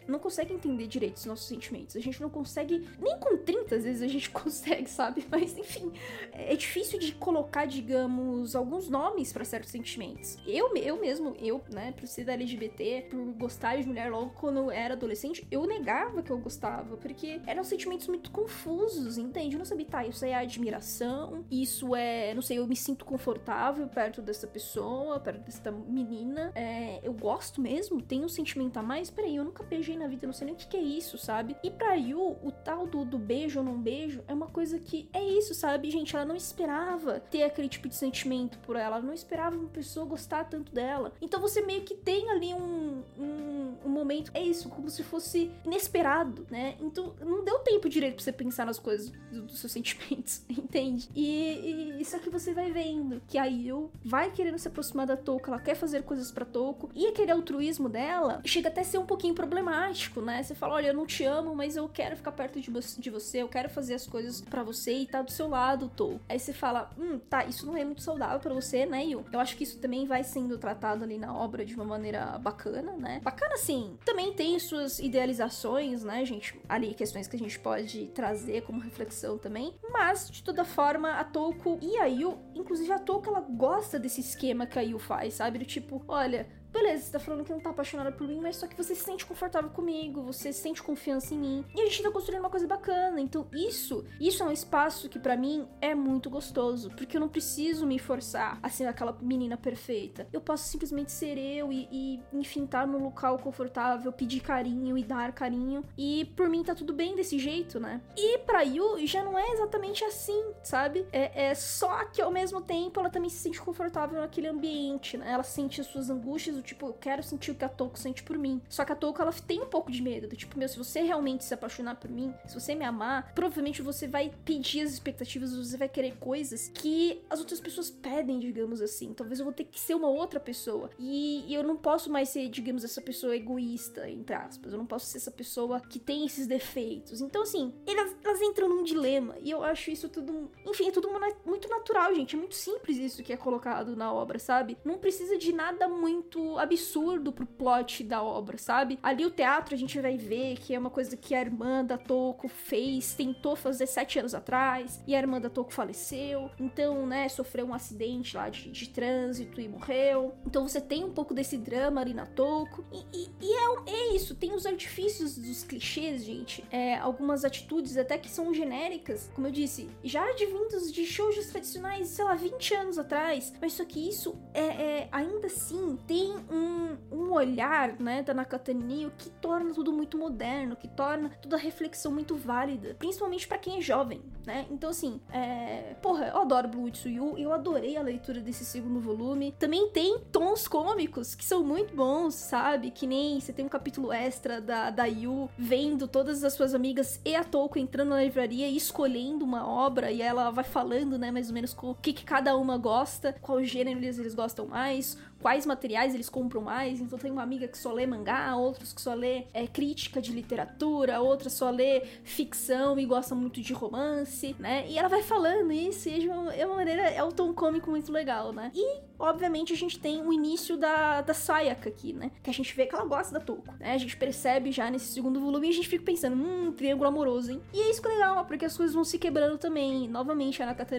não, 0.07 0.19
consegue 0.19 0.55
entender 0.55 0.87
direito 0.87 1.17
os 1.17 1.27
nossos 1.27 1.47
sentimentos. 1.47 1.97
A 1.97 2.01
gente 2.01 2.21
não 2.21 2.31
consegue, 2.31 2.89
nem 2.99 3.19
com 3.19 3.37
30 3.37 3.77
às 3.77 3.85
vezes 3.85 4.03
a 4.03 4.09
gente 4.09 4.31
consegue, 4.33 4.89
sabe? 4.89 5.27
Mas, 5.31 5.57
enfim, 5.57 5.93
é 6.33 6.55
difícil 6.57 6.99
de 6.99 7.13
colocar, 7.13 7.67
digamos, 7.67 8.57
alguns 8.57 8.89
nomes 8.89 9.33
para 9.33 9.45
certos 9.45 9.71
sentimentos. 9.71 10.37
Eu, 10.47 10.75
eu 10.77 11.01
mesmo, 11.01 11.37
eu, 11.39 11.63
né, 11.71 11.93
por 11.93 12.07
ser 12.07 12.25
da 12.25 12.33
LGBT, 12.33 13.09
por 13.11 13.19
gostar 13.35 13.77
de 13.77 13.87
mulher 13.87 14.11
logo 14.11 14.31
quando 14.31 14.59
eu 14.59 14.71
era 14.71 14.95
adolescente, 14.95 15.47
eu 15.51 15.67
negava 15.67 16.23
que 16.23 16.31
eu 16.31 16.39
gostava, 16.39 16.97
porque 16.97 17.41
eram 17.47 17.65
sentimentos 17.65 18.09
muito 18.09 18.31
confusos, 18.31 19.19
entende? 19.19 19.55
Eu 19.55 19.59
não 19.59 19.65
sabia, 19.65 19.87
tá, 19.87 20.07
isso 20.07 20.25
é 20.25 20.35
admiração, 20.35 21.45
isso 21.51 21.95
é, 21.95 22.33
não 22.35 22.43
sei, 22.43 22.59
eu 22.59 22.67
me 22.67 22.77
sinto 22.77 23.05
confortável 23.05 23.87
perto 23.89 24.23
dessa 24.23 24.47
pessoa, 24.47 25.21
perto 25.21 25.34
dessa 25.38 25.70
menina. 25.70 26.53
É, 26.55 27.01
eu 27.03 27.12
gosto 27.12 27.61
mesmo, 27.61 28.01
tenho 28.03 28.25
um 28.25 28.29
sentimento 28.29 28.79
a 28.79 28.83
mais. 28.83 29.11
Peraí, 29.11 29.37
eu 29.37 29.44
nunca 29.44 29.62
beijei 29.62 29.97
na 29.97 30.07
vida, 30.07 30.27
não 30.27 30.35
sei 30.35 30.47
nem 30.47 30.55
o 30.55 30.59
que, 30.59 30.66
que 30.66 30.77
é 30.77 30.83
isso, 30.83 31.18
sabe? 31.18 31.57
E 31.62 31.70
pra 31.70 31.94
Yu, 31.94 32.37
o 32.42 32.53
tal 32.53 32.87
do, 32.87 33.05
do 33.05 33.18
beijo 33.18 33.59
ou 33.59 33.64
não 33.64 33.81
beijo 33.81 34.23
é 34.27 34.35
uma 34.35 34.47
coisa 34.47 34.79
que 34.79 35.09
é 35.12 35.23
isso, 35.23 35.55
sabe, 35.55 35.90
gente? 35.90 36.14
Ela 36.14 36.25
não 36.25 36.37
esperava 36.37 37.20
ter 37.20 37.42
aquele 37.42 37.68
tipo 37.68 37.88
de 37.88 37.94
sentimento 37.94 38.59
por 38.59 38.77
ela, 38.77 38.97
ela 38.97 39.05
não 39.05 39.12
esperava 39.12 39.57
uma 39.57 39.68
pessoa 39.68 40.07
gostar 40.07 40.44
tanto 40.44 40.73
dela. 40.73 41.12
Então 41.20 41.40
você 41.40 41.62
meio 41.62 41.83
que 41.83 41.94
tem 41.94 42.31
ali 42.31 42.55
um, 42.55 43.03
um 43.18 43.44
um 43.85 43.88
momento, 43.88 44.31
é 44.35 44.42
isso, 44.42 44.68
como 44.68 44.88
se 44.88 45.03
fosse 45.03 45.51
inesperado, 45.64 46.47
né? 46.51 46.77
Então 46.81 47.14
não 47.20 47.44
deu 47.44 47.59
tempo 47.61 47.88
direito 47.88 48.16
pra 48.16 48.25
você 48.25 48.33
pensar 48.33 48.66
nas 48.66 48.79
coisas 48.79 49.11
do, 49.31 49.42
dos 49.42 49.59
seus 49.59 49.73
sentimentos, 49.73 50.42
entende? 50.49 51.09
E, 51.14 51.97
e 51.99 52.01
isso 52.01 52.16
aqui 52.16 52.31
você 52.31 52.53
vai 52.53 52.70
vendo 52.70 53.23
que 53.29 53.38
a 53.38 53.44
Yu 53.44 53.90
vai 54.05 54.31
querendo 54.31 54.59
se 54.59 54.68
aproximar 54.68 55.07
da 55.07 55.16
Toco, 55.16 55.49
ela 55.49 55.61
quer 55.61 55.75
fazer 55.75 56.03
coisas 56.03 56.31
para 56.31 56.44
Toco, 56.44 56.90
e 56.94 57.07
aquele 57.07 57.31
altruísmo 57.31 57.88
dela 57.88 58.40
chega 58.44 58.68
até 58.68 58.81
a 58.81 58.85
ser 58.85 58.99
um 58.99 59.07
pouquinho 59.07 59.35
problemático, 59.35 60.20
né? 60.20 60.42
Você 60.42 60.55
fala, 60.55 60.75
olha, 60.75 60.88
eu 60.88 60.94
não 60.94 61.07
te 61.07 61.25
amo, 61.25 61.55
mas 61.55 61.77
eu 61.77 61.88
quero 61.88 62.16
ficar 62.16 62.33
perto 62.33 62.61
de, 62.61 62.70
de 62.70 63.11
você, 63.11 63.42
eu 63.42 63.49
quero 63.49 63.68
fazer 63.68 63.94
as 63.94 64.07
coisas 64.07 64.40
para 64.40 64.62
você 64.62 64.92
e 64.99 65.07
tá 65.07 65.23
do 65.23 65.31
seu 65.31 65.49
lado, 65.49 65.90
Tô. 65.94 66.18
Aí 66.29 66.38
você 66.38 66.53
fala, 66.53 66.90
hum, 66.99 67.18
tá, 67.18 67.44
isso 67.44 67.66
não 67.66 67.77
é 67.77 67.85
muito 67.85 68.03
saudável 68.03 68.40
para 68.40 68.55
você, 68.55 68.87
né, 68.87 69.05
Yu? 69.05 69.25
Eu 69.33 69.40
acho 69.40 69.57
que 69.57 69.64
isso 69.64 69.79
também 69.79 70.07
vai 70.07 70.23
sendo 70.25 70.59
tratado 70.59 71.05
ali 71.05 71.18
na 71.18 71.35
obra 71.35 71.64
de 71.64 71.75
uma 71.75 71.85
maneira 71.85 72.38
bacana, 72.38 72.92
né? 72.92 73.20
Bacana, 73.23 73.57
sim. 73.57 73.74
Também 74.05 74.33
tem 74.33 74.59
suas 74.59 74.99
idealizações, 74.99 76.03
né, 76.05 76.25
gente? 76.25 76.59
Ali, 76.69 76.95
questões 76.95 77.27
que 77.27 77.37
a 77.37 77.39
gente 77.39 77.59
pode 77.59 78.07
trazer 78.15 78.63
como 78.63 78.81
reflexão 78.81 79.39
também. 79.39 79.75
Mas, 79.91 80.31
de 80.31 80.43
toda 80.43 80.65
forma, 80.65 81.13
a 81.13 81.25
Touko 81.25 81.79
e 81.81 81.97
a 81.99 82.07
Yu, 82.07 82.39
inclusive 82.55 82.93
a 82.93 82.99
Touko, 82.99 83.29
ela 83.29 83.41
gosta 83.41 83.99
desse 83.99 84.21
esquema 84.21 84.67
que 84.67 84.79
a 84.79 84.83
Yu 84.83 84.99
faz, 84.99 85.35
sabe? 85.35 85.59
Do 85.59 85.65
tipo, 85.65 86.03
olha, 86.07 86.47
beleza, 86.75 87.05
você 87.05 87.13
tá 87.13 87.21
falando 87.21 87.45
que 87.45 87.53
não 87.53 87.61
tá 87.61 87.71
apaixonada 87.71 88.11
por 88.11 88.27
mim, 88.27 88.41
mas 88.41 88.57
só 88.57 88.67
que 88.67 88.77
você 88.77 88.97
se 88.97 89.05
sente 89.05 89.25
confortável 89.25 89.71
comigo, 89.71 90.25
você 90.25 90.53
sente 90.53 90.83
confiança 90.83 91.33
em 91.33 91.39
mim. 91.39 91.65
E 91.73 91.81
a 91.81 91.85
gente 91.85 92.03
tá 92.03 92.11
construindo 92.11 92.41
uma 92.41 92.51
coisa 92.51 92.67
bacana. 92.67 93.21
Então, 93.21 93.47
isso, 93.53 94.05
isso 94.21 94.43
é 94.43 94.47
um 94.47 94.51
espaço 94.51 95.09
que 95.09 95.21
para 95.21 95.37
mim 95.37 95.69
é 95.81 95.95
muito 95.95 96.29
gostoso, 96.29 96.91
porque 96.91 97.17
eu 97.17 97.21
não 97.21 97.29
preciso 97.29 97.87
me 97.87 97.97
forçar 97.97 98.59
a 98.61 98.69
ser 98.69 98.87
aquela 98.87 99.17
menina 99.23 99.57
perfeita. 99.57 100.27
Eu 100.33 100.41
posso 100.41 100.65
simplesmente 100.69 101.13
ser 101.13 101.39
eu 101.39 101.73
e, 101.73 101.89
e 101.93 102.21
enfim, 102.33 102.65
estar 102.65 102.81
tá 102.81 102.87
num 102.87 103.05
local 103.05 103.39
confortável, 103.39 104.13
pedir 104.13 104.41
carinho 104.41 104.99
e 104.99 105.05
dar 105.05 105.33
carinho. 105.33 105.85
E 105.97 106.25
por 106.37 106.49
mim 106.49 106.65
tá 106.65 106.75
tudo 106.75 106.93
bem 106.93 107.15
desse 107.15 107.39
jeito, 107.39 107.79
né? 107.79 108.01
E 108.17 108.39
pra 108.39 108.63
Yu 108.63 109.07
já 109.07 109.23
não 109.23 109.39
é 109.39 109.49
exatamente 109.53 110.03
assim, 110.05 110.53
sabe? 110.65 111.07
É, 111.13 111.51
é 111.51 111.55
só 111.55 112.05
que 112.07 112.21
ao 112.21 112.33
mesmo 112.33 112.61
tempo 112.61 112.99
ela 112.99 113.11
também 113.11 113.31
se 113.31 113.37
sente 113.37 113.61
confortável 113.61 114.21
naquele 114.21 114.49
ambiente, 114.49 115.17
né? 115.17 115.31
Ela 115.31 115.45
sente 115.45 115.81
as 115.81 115.87
suas 115.87 116.11
angústias, 116.11 116.63
tipo, 116.64 116.87
eu 116.87 116.92
quero 116.94 117.22
sentir 117.22 117.50
o 117.50 117.55
que 117.55 117.64
a 117.64 117.68
Toko 117.68 117.98
sente 117.98 118.22
por 118.22 118.37
mim. 118.38 118.61
Só 118.68 118.85
que 118.85 118.92
a 118.92 118.96
Toko, 118.96 119.20
ela 119.20 119.33
tem 119.33 119.61
um 119.61 119.66
pouco 119.66 119.90
de 119.90 120.03
medo, 120.03 120.29
do 120.29 120.37
tipo, 120.37 120.59
meu, 120.59 120.68
se 120.68 120.79
você 120.79 121.03
realmente 121.03 121.44
se 121.44 121.55
apaixonar 121.55 121.96
por 121.96 122.11
mim, 122.11 122.35
se 122.46 122.59
você 122.59 122.74
me 122.74 122.85
amar, 122.85 123.33
provavelmente 123.35 123.83
você 123.83 124.09
vai 124.09 124.33
pedir 124.44 124.83
as 124.83 124.92
expectativas, 124.92 125.55
você 125.55 125.77
vai 125.77 125.88
querer 125.88 126.16
coisas 126.16 126.70
que 126.74 127.22
as 127.29 127.40
outras 127.40 127.61
pessoas 127.61 127.90
pedem, 127.90 128.38
digamos 128.38 128.81
assim. 128.81 129.12
Talvez 129.12 129.38
eu 129.38 129.44
vou 129.44 129.55
ter 129.55 129.64
que 129.64 129.79
ser 129.79 129.94
uma 129.94 130.09
outra 130.09 130.40
pessoa. 130.40 130.90
E, 130.98 131.44
e 131.46 131.55
eu 131.55 131.62
não 131.62 131.77
posso 131.77 132.11
mais 132.11 132.29
ser, 132.29 132.48
digamos, 132.48 132.85
essa 132.85 133.00
pessoa 133.00 133.37
egoísta, 133.37 134.09
entre 134.09 134.35
aspas. 134.35 134.72
Eu 134.72 134.79
não 134.79 134.87
posso 134.87 135.07
ser 135.07 135.18
essa 135.18 135.31
pessoa 135.31 135.81
que 135.81 135.98
tem 135.98 136.24
esses 136.24 136.46
defeitos. 136.46 137.20
Então, 137.20 137.42
assim, 137.42 137.72
elas, 137.87 138.16
elas 138.24 138.40
entram 138.40 138.68
num 138.68 138.83
dilema. 138.83 139.37
E 139.40 139.50
eu 139.50 139.62
acho 139.62 139.90
isso 139.90 140.09
tudo. 140.09 140.50
Enfim, 140.66 140.88
é 140.88 140.90
tudo 140.90 141.09
muito 141.44 141.68
natural, 141.68 142.14
gente. 142.14 142.35
É 142.35 142.38
muito 142.38 142.55
simples 142.55 142.98
isso 142.98 143.22
que 143.22 143.33
é 143.33 143.37
colocado 143.37 143.96
na 143.96 144.12
obra, 144.12 144.38
sabe? 144.38 144.77
Não 144.85 144.98
precisa 144.98 145.37
de 145.37 145.53
nada 145.53 145.88
muito 145.88 146.54
absurdo 146.59 147.33
pro 147.33 147.47
plot 147.47 148.05
da 148.05 148.23
obra, 148.23 148.59
sabe? 148.59 148.99
Ali 149.03 149.25
o 149.25 149.31
teatro 149.31 149.75
a 149.75 149.79
gente 149.79 150.01
vai 150.01 150.17
ver 150.17 150.57
que 150.57 150.75
é 150.75 150.79
uma 150.79 150.90
coisa 150.90 151.17
que 151.17 151.35
a 151.35 151.40
irmã 151.40 151.85
da 151.85 151.99
Toko 151.99 152.49
fez, 152.49 153.14
tentou 153.14 153.57
fazer 153.57 153.87
sete 153.87 154.19
anos 154.19 154.35
atrás, 154.35 155.03
e 155.07 155.14
a 155.14 155.19
irmã 155.19 155.40
da 155.40 155.51
Toko 155.51 155.73
faleceu, 155.73 156.51
então, 156.59 157.07
né, 157.07 157.29
sofreu 157.29 157.67
um 157.67 157.75
acidente 157.75 158.37
lá 158.37 158.49
de, 158.49 158.71
de 158.71 158.88
trânsito 158.88 159.61
e 159.61 159.69
morreu. 159.69 160.35
Então 160.47 160.67
você 160.67 160.81
tem 160.81 161.05
um 161.05 161.12
pouco 161.12 161.35
desse 161.35 161.57
drama 161.57 162.01
ali 162.01 162.14
na 162.14 162.27
Toko. 162.27 162.85
E, 162.93 163.05
e, 163.12 163.31
e 163.40 163.53
é, 163.53 163.90
é, 163.90 164.17
isso, 164.17 164.35
tem 164.35 164.55
os 164.55 164.67
artifícios 164.67 165.37
dos 165.37 165.64
clichês, 165.64 166.25
gente. 166.25 166.64
É, 166.71 166.97
algumas 166.97 167.45
atitudes 167.45 167.97
até 167.97 168.19
que 168.19 168.31
são 168.31 168.53
genéricas, 168.55 169.31
como 169.35 169.47
eu 169.47 169.51
disse, 169.51 169.88
já 170.03 170.25
advindos 170.25 170.93
de 170.93 171.05
shows 171.05 171.35
tradicionais, 171.47 172.09
sei 172.09 172.25
lá, 172.25 172.35
20 172.35 172.75
anos 172.75 172.99
atrás. 172.99 173.53
Mas 173.61 173.75
só 173.75 173.85
que 173.85 174.09
isso 174.09 174.37
é, 174.53 174.61
é 174.61 175.09
ainda 175.11 175.47
assim 175.47 175.99
tem 176.07 176.35
um, 176.51 176.97
um 177.11 177.33
olhar, 177.33 177.99
né, 178.01 178.23
da 178.23 178.35
Nakata 178.35 178.73
que 179.19 179.31
torna 179.31 179.73
tudo 179.73 179.93
muito 179.93 180.17
moderno, 180.17 180.77
que 180.77 180.89
torna 180.89 181.31
toda 181.43 181.57
a 181.57 181.59
reflexão 181.59 182.13
muito 182.13 182.35
válida, 182.35 182.95
principalmente 182.99 183.47
para 183.47 183.59
quem 183.59 183.79
é 183.79 183.81
jovem, 183.81 184.23
né? 184.47 184.67
Então, 184.71 184.91
assim, 184.91 185.21
é... 185.31 185.95
porra, 186.03 186.29
eu 186.29 186.39
adoro 186.39 186.69
Blue 186.69 186.91
Yu, 187.05 187.39
eu 187.39 187.53
adorei 187.53 187.97
a 187.97 188.03
leitura 188.03 188.41
desse 188.41 188.65
segundo 188.65 189.01
volume. 189.01 189.55
Também 189.59 189.91
tem 189.91 190.19
tons 190.33 190.67
cômicos 190.67 191.35
que 191.35 191.45
são 191.45 191.63
muito 191.63 191.95
bons, 191.95 192.35
sabe? 192.35 192.91
Que 192.91 193.07
nem 193.07 193.41
você 193.41 193.53
tem 193.53 193.65
um 193.65 193.69
capítulo 193.69 194.13
extra 194.13 194.61
da, 194.61 194.91
da 194.91 195.05
Yu 195.05 195.49
vendo 195.57 196.09
todas 196.09 196.43
as 196.45 196.53
suas 196.53 196.75
amigas 196.75 197.21
e 197.25 197.35
a 197.35 197.45
Toko 197.45 197.79
entrando 197.79 198.11
na 198.11 198.23
livraria 198.23 198.69
e 198.69 198.77
escolhendo 198.77 199.45
uma 199.45 199.67
obra, 199.67 200.11
e 200.11 200.23
ela 200.23 200.51
vai 200.51 200.65
falando, 200.65 201.19
né, 201.19 201.31
mais 201.31 201.49
ou 201.49 201.55
menos 201.55 201.77
o 201.83 201.95
que, 201.95 202.13
que 202.13 202.25
cada 202.25 202.57
uma 202.57 202.77
gosta, 202.77 203.35
qual 203.41 203.63
gênero 203.63 203.99
eles, 203.99 204.19
eles 204.19 204.35
gostam 204.35 204.67
mais, 204.67 205.19
quais 205.45 205.67
materiais 205.67 206.15
eles 206.15 206.31
compram 206.31 206.63
mais. 206.63 207.03
Então 207.03 207.19
tem 207.19 207.31
uma 207.31 207.43
amiga 207.43 207.69
que 207.69 207.77
só 207.77 207.93
lê 207.93 208.07
mangá, 208.07 208.57
outros 208.57 208.95
que 208.95 209.01
só 209.03 209.13
lê 209.13 209.45
é, 209.53 209.67
crítica 209.67 210.23
de 210.23 210.33
literatura, 210.33 211.21
outra 211.21 211.51
só 211.51 211.69
lê 211.69 212.01
ficção 212.23 212.99
e 212.99 213.05
gosta 213.05 213.35
muito 213.35 213.61
de 213.61 213.75
romance, 213.75 214.57
né? 214.59 214.87
E 214.89 214.97
ela 214.97 215.07
vai 215.07 215.23
falando 215.23 215.71
isso 215.71 216.09
e 216.09 216.27
é 216.27 216.33
uma, 216.33 216.55
é 216.55 216.67
uma 216.67 216.77
maneira, 216.77 217.03
é 217.03 217.23
um 217.23 217.31
tom 217.31 217.53
cômico 217.53 217.91
muito 217.91 218.11
legal, 218.11 218.55
né? 218.55 218.73
E, 218.75 219.01
obviamente, 219.19 219.71
a 219.71 219.77
gente 219.77 219.99
tem 219.99 220.23
o 220.23 220.33
início 220.33 220.79
da, 220.79 221.21
da 221.21 221.35
Sayaka 221.35 221.91
aqui, 221.91 222.15
né? 222.15 222.31
Que 222.43 222.49
a 222.49 222.55
gente 222.55 222.75
vê 222.75 222.87
que 222.87 222.95
ela 222.95 223.05
gosta 223.05 223.35
da 223.35 223.41
Toko, 223.45 223.71
né? 223.79 223.93
A 223.93 223.99
gente 223.99 224.17
percebe 224.17 224.73
já 224.73 224.91
nesse 224.91 225.13
segundo 225.13 225.39
volume 225.39 225.67
e 225.67 225.71
a 225.71 225.75
gente 225.75 225.89
fica 225.89 226.07
pensando, 226.07 226.37
hum, 226.37 226.73
triângulo 226.73 227.07
amoroso, 227.07 227.53
hein? 227.53 227.61
E 227.71 227.83
é 227.83 227.91
isso 227.91 228.01
que 228.01 228.09
é 228.09 228.13
legal, 228.13 228.47
porque 228.47 228.65
as 228.65 228.75
coisas 228.75 228.95
vão 228.95 229.05
se 229.05 229.19
quebrando 229.19 229.59
também. 229.59 230.09
Novamente, 230.09 230.63
a 230.63 230.67
Nakata 230.67 230.97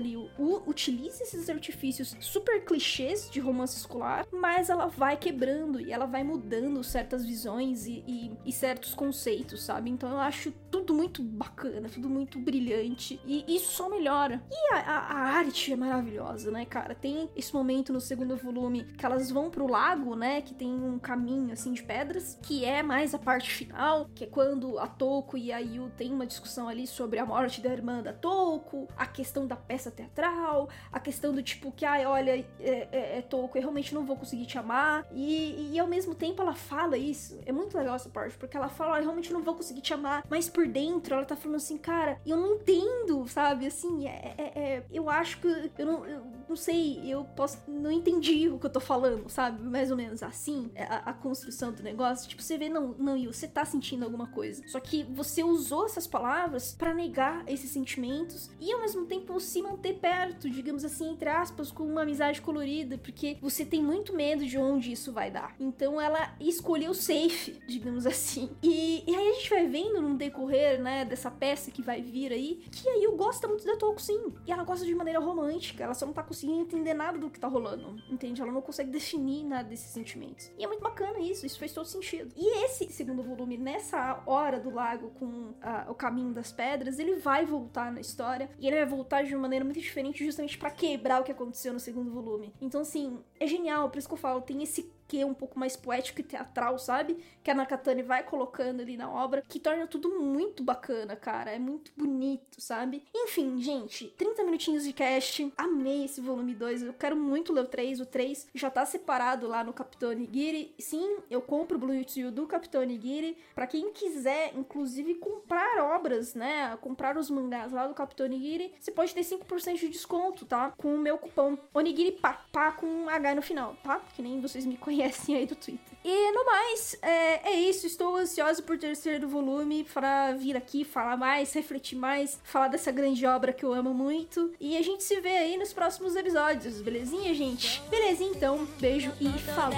utiliza 0.68 1.24
esses 1.24 1.50
artifícios 1.50 2.16
super 2.20 2.64
clichês 2.64 3.28
de 3.28 3.40
romance 3.40 3.76
escolar, 3.78 4.28
mas 4.40 4.70
ela 4.70 4.88
vai 4.88 5.18
quebrando 5.18 5.80
e 5.80 5.92
ela 5.92 6.06
vai 6.06 6.24
mudando 6.24 6.84
certas 6.84 7.26
visões 7.26 7.86
e, 7.86 8.04
e, 8.08 8.32
e, 8.46 8.52
certos 8.52 8.94
conceitos, 8.94 9.64
sabe? 9.64 9.90
Então 9.90 10.10
eu 10.10 10.20
acho 10.20 10.52
tudo 10.86 10.94
muito 10.94 11.24
bacana, 11.24 11.90
tudo 11.90 12.08
muito 12.08 12.38
brilhante 12.38 13.20
e 13.26 13.44
isso 13.56 13.72
só 13.72 13.90
melhora. 13.90 14.42
E 14.52 14.74
a, 14.74 14.78
a, 14.78 14.98
a 14.98 15.20
arte 15.38 15.74
é 15.74 15.76
maravilhosa, 15.76 16.52
né, 16.52 16.64
cara? 16.64 16.94
Tem 16.94 17.28
esse 17.36 17.54
momento 17.54 17.92
no 17.92 18.00
segundo 18.00 18.38
volume 18.38 18.84
que 18.84 19.04
elas 19.04 19.32
vão 19.32 19.50
pro 19.50 19.68
lago, 19.68 20.16
né? 20.16 20.42
Que 20.42 20.54
tem 20.54 20.70
um 20.72 21.00
caminho 21.00 21.54
assim 21.54 21.74
de 21.74 21.82
pedras, 21.82 22.38
que 22.42 22.64
é 22.64 22.84
mais 22.84 23.16
a 23.16 23.20
parte 23.20 23.50
final, 23.50 24.08
que 24.14 24.26
é 24.26 24.28
quando 24.28 24.78
a 24.78 24.88
Toko 24.88 25.38
e 25.38 25.52
a 25.52 25.58
Yu 25.58 25.92
tem 25.98 26.14
uma 26.14 26.28
discussão 26.28 26.70
ali 26.70 26.86
sobre 26.86 27.18
a 27.18 27.26
morte 27.26 27.62
da 27.62 27.72
irmã 27.72 28.04
da 28.04 28.14
Toko, 28.14 28.88
a 28.96 29.08
questão 29.08 29.48
da 29.48 29.56
peça 29.56 29.90
teatral, 29.90 30.70
a 30.92 31.00
questão 31.00 31.34
do 31.34 31.42
tipo 31.42 31.72
que, 31.72 31.84
ai, 31.84 32.06
olha, 32.06 32.46
é, 32.60 32.88
é, 32.92 33.18
é 33.18 33.22
Toko, 33.24 33.58
eu 33.58 33.62
realmente 33.62 33.94
não 33.94 34.06
vou 34.06 34.16
conseguir 34.16 34.46
te 34.46 34.60
amar. 34.60 35.04
E, 35.12 35.72
e 35.74 35.80
ao 35.80 35.88
mesmo 35.88 36.14
tempo 36.14 36.44
ela 36.44 36.54
fala 36.54 36.96
isso. 36.96 37.40
É 37.44 37.52
muito 37.52 37.76
legal 37.76 37.96
essa 37.96 38.10
parte, 38.10 38.38
porque 38.38 38.56
ela 38.56 38.70
fala, 38.70 38.98
eu 38.98 39.04
realmente 39.04 39.34
não 39.34 39.42
vou 39.42 39.56
conseguir 39.56 39.82
te 39.82 39.94
amar. 39.94 40.24
Mas 40.30 40.48
por 40.48 40.68
dentro 40.76 41.16
ela 41.16 41.24
tá 41.24 41.38
falando 41.38 41.56
assim, 41.56 41.78
cara, 41.78 42.20
eu 42.26 42.36
não 42.36 42.56
entendo, 42.56 43.26
sabe? 43.30 43.66
Assim, 43.66 44.10
é, 44.10 44.36
é, 44.38 44.44
é 44.60 44.84
eu 44.92 45.10
acho 45.10 45.40
que 45.40 45.48
eu 45.78 45.86
não, 45.86 46.06
eu 46.06 46.26
não 46.48 46.56
sei, 46.56 47.02
eu 47.06 47.24
posso. 47.24 47.60
Não 47.68 47.92
entendi 47.92 48.48
o 48.50 48.60
que 48.60 48.66
eu 48.66 48.70
tô 48.70 48.80
falando, 48.80 49.30
sabe? 49.30 49.62
Mais 49.64 49.92
ou 49.92 49.98
menos 49.98 50.24
assim, 50.24 50.72
é, 50.76 50.84
a, 50.84 50.98
a 50.98 51.14
construção 51.14 51.72
do 51.72 51.84
negócio. 51.84 52.30
Tipo, 52.30 52.42
você 52.42 52.58
vê, 52.58 52.70
não, 52.70 52.96
não, 52.98 53.18
Yu, 53.18 53.34
você 53.34 53.48
tá 53.48 53.66
sentindo 53.66 54.04
alguma 54.04 54.28
coisa. 54.28 54.64
Só 54.68 54.80
que 54.80 55.04
você 55.04 55.44
usou 55.44 55.86
essas 55.86 56.08
palavras 56.08 56.74
para 56.74 56.94
negar 56.94 57.44
esses 57.48 57.72
sentimentos 57.72 58.50
e 58.60 58.72
ao 58.72 58.80
mesmo 58.82 59.06
tempo 59.06 59.40
se 59.40 59.62
manter 59.62 59.96
perto, 59.96 60.50
digamos 60.50 60.84
assim, 60.84 61.12
entre 61.12 61.30
aspas, 61.30 61.72
com 61.72 61.84
uma 61.84 62.02
amizade 62.02 62.42
colorida, 62.42 62.98
porque 62.98 63.38
você 63.42 63.66
tem 63.66 63.82
muito 63.82 64.14
medo 64.14 64.46
de 64.46 64.58
onde 64.58 64.92
isso 64.92 65.12
vai 65.12 65.32
dar. 65.32 65.56
Então 65.60 66.00
ela 66.00 66.36
escolheu 66.40 66.94
safe, 66.94 67.60
digamos 67.68 68.06
assim. 68.06 68.50
E, 68.62 69.04
e 69.08 69.16
aí 69.16 69.30
a 69.30 69.34
gente 69.34 69.50
vai 69.50 69.68
vendo 69.68 70.02
no 70.02 70.16
decorrer, 70.16 70.82
né, 70.82 71.06
dessa 71.06 71.32
peça 71.32 71.72
que 71.72 71.82
vai 71.82 72.02
vir 72.02 72.32
aí, 72.32 72.62
que 72.72 72.88
aí 72.88 73.04
eu 73.04 73.16
gosto 73.16 73.48
muito 73.48 73.66
da 73.66 73.76
sim. 73.98 74.34
E 74.46 74.52
ela 74.52 74.64
gosta 74.64 74.86
de 74.86 74.94
maneira 74.96 75.20
romântica, 75.20 75.84
ela 75.84 75.94
só 75.94 76.06
não 76.06 76.14
tá 76.14 76.24
conseguindo 76.36 76.60
entender 76.60 76.94
nada 76.94 77.18
do 77.18 77.30
que 77.30 77.40
tá 77.40 77.48
rolando, 77.48 77.96
entende? 78.10 78.42
Ela 78.42 78.52
não 78.52 78.62
consegue 78.62 78.92
definir 78.92 79.46
nada 79.46 79.70
desses 79.70 79.90
sentimentos. 79.92 80.52
E 80.58 80.66
é 80.66 80.68
muito 80.68 80.82
bacana 80.82 81.18
isso, 81.20 81.46
isso 81.46 81.58
faz 81.58 81.72
todo 81.72 81.86
sentido. 81.86 82.34
E 82.36 82.66
esse 82.66 82.92
segundo 82.92 83.24
volume, 83.24 83.58
nessa 83.58 84.22
hora 84.26 84.60
do 84.60 84.70
lago 84.70 85.12
com 85.12 85.26
uh, 85.26 85.90
o 85.90 85.96
caminho 85.96 86.34
das 86.34 86.52
pedras, 86.52 87.00
ele 87.00 87.16
vai 87.16 87.46
voltar 87.46 87.90
na 87.90 88.02
história 88.02 88.50
e 88.60 88.68
ele 88.68 88.76
vai 88.76 88.86
voltar 88.86 89.24
de 89.24 89.34
uma 89.34 89.44
maneira 89.44 89.64
muito 89.64 89.80
diferente, 89.80 90.26
justamente 90.26 90.58
para 90.58 90.70
quebrar 90.70 91.22
o 91.22 91.24
que 91.24 91.32
aconteceu 91.32 91.72
no 91.72 91.80
segundo 91.80 92.12
volume. 92.12 92.54
Então, 92.60 92.82
assim, 92.82 93.20
é 93.40 93.48
genial, 93.48 93.90
por 93.90 93.98
isso 93.98 94.08
que 94.08 94.14
eu 94.14 94.18
falo, 94.18 94.42
tem 94.42 94.62
esse 94.62 94.92
que 95.08 95.22
é 95.22 95.26
um 95.26 95.34
pouco 95.34 95.60
mais 95.60 95.76
poético 95.76 96.22
e 96.22 96.24
teatral, 96.24 96.80
sabe? 96.80 97.24
Que 97.44 97.52
a 97.52 97.54
Nakatani 97.54 98.02
vai 98.02 98.24
colocando 98.24 98.82
ali 98.82 98.98
na 98.98 99.10
obra, 99.10 99.44
que 99.48 99.60
torna 99.60 99.86
tudo 99.88 100.20
muito 100.20 100.64
bacana, 100.64 101.16
cara. 101.16 101.52
É 101.52 101.60
muito 101.60 101.92
bonito, 101.96 102.60
sabe? 102.60 103.04
Enfim, 103.14 103.62
gente, 103.62 104.08
30 104.18 104.44
minutinhos 104.44 104.84
de 104.84 104.94
cast. 104.94 105.54
Amei 105.58 106.06
esse 106.06 106.22
volume 106.22 106.56
2. 106.56 106.84
Eu 106.84 106.94
quero 106.94 107.16
muito 107.16 107.54
ler 107.54 107.66
o 107.66 107.68
3. 107.68 108.00
O 108.00 108.06
3 108.06 108.48
já 108.54 108.70
tá 108.70 108.86
separado 108.86 109.48
lá 109.48 109.64
no 109.64 109.74
Capitão 109.74 110.12
Nigiri. 110.12 110.74
Sim, 110.80 111.18
eu 111.30 111.42
compro 111.42 111.78
o 111.78 111.80
Blue 111.80 111.94
Yutsu 111.94 112.32
do 112.32 112.48
Capitão 112.48 112.84
Nigiri. 112.84 113.38
Pra 113.54 113.68
quem 113.68 113.92
quiser, 113.92 114.54
inclusive, 114.56 115.16
comprar 115.16 115.84
obras, 115.96 116.34
né? 116.34 116.76
Comprar 116.82 117.18
os 117.18 117.30
mangás 117.30 117.72
lá 117.72 117.88
do 117.88 117.94
Capitão 117.94 118.28
Nigiri, 118.28 118.74
você 118.80 118.92
pode 118.92 119.14
ter 119.14 119.22
5% 119.22 119.78
de 119.78 119.90
desconto, 119.90 120.46
tá? 120.46 120.74
Com 120.78 120.96
o 120.96 120.98
meu 120.98 121.18
cupom 121.18 121.58
Onigiri 121.74 122.14
Pá, 122.14 122.46
pá 122.52 122.72
com 122.72 123.08
H 123.10 123.36
no 123.36 123.42
final, 123.42 123.76
tá? 123.84 124.00
Que 124.16 124.22
nem 124.22 124.42
vocês 124.42 124.66
me 124.66 124.78
conhecem 124.78 124.95
conhecem 124.96 125.06
assim 125.06 125.36
aí 125.36 125.46
do 125.46 125.56
Twitter. 125.56 125.98
E 126.04 126.32
no 126.32 126.46
mais, 126.46 126.96
é, 127.02 127.52
é 127.52 127.60
isso. 127.60 127.86
Estou 127.86 128.16
ansiosa 128.16 128.62
por 128.62 128.78
terceiro 128.78 129.28
volume 129.28 129.84
para 129.94 130.34
vir 130.34 130.56
aqui 130.56 130.84
falar 130.84 131.18
mais, 131.18 131.54
refletir 131.54 131.98
mais, 131.98 132.40
falar 132.44 132.68
dessa 132.68 132.92
grande 132.92 133.26
obra 133.26 133.52
que 133.52 133.66
eu 133.66 133.74
amo 133.74 133.94
muito. 133.94 134.52
E 134.60 134.78
a 134.78 134.82
gente 134.82 135.04
se 135.04 135.20
vê 135.20 135.38
aí 135.38 135.58
nos 135.58 135.74
próximos 135.74 136.16
episódios, 136.16 136.82
belezinha, 136.82 137.34
gente? 137.34 137.82
Belezinha 137.90 138.32
então, 138.32 138.68
beijo 138.80 139.12
e 139.20 139.30
falou! 139.40 139.76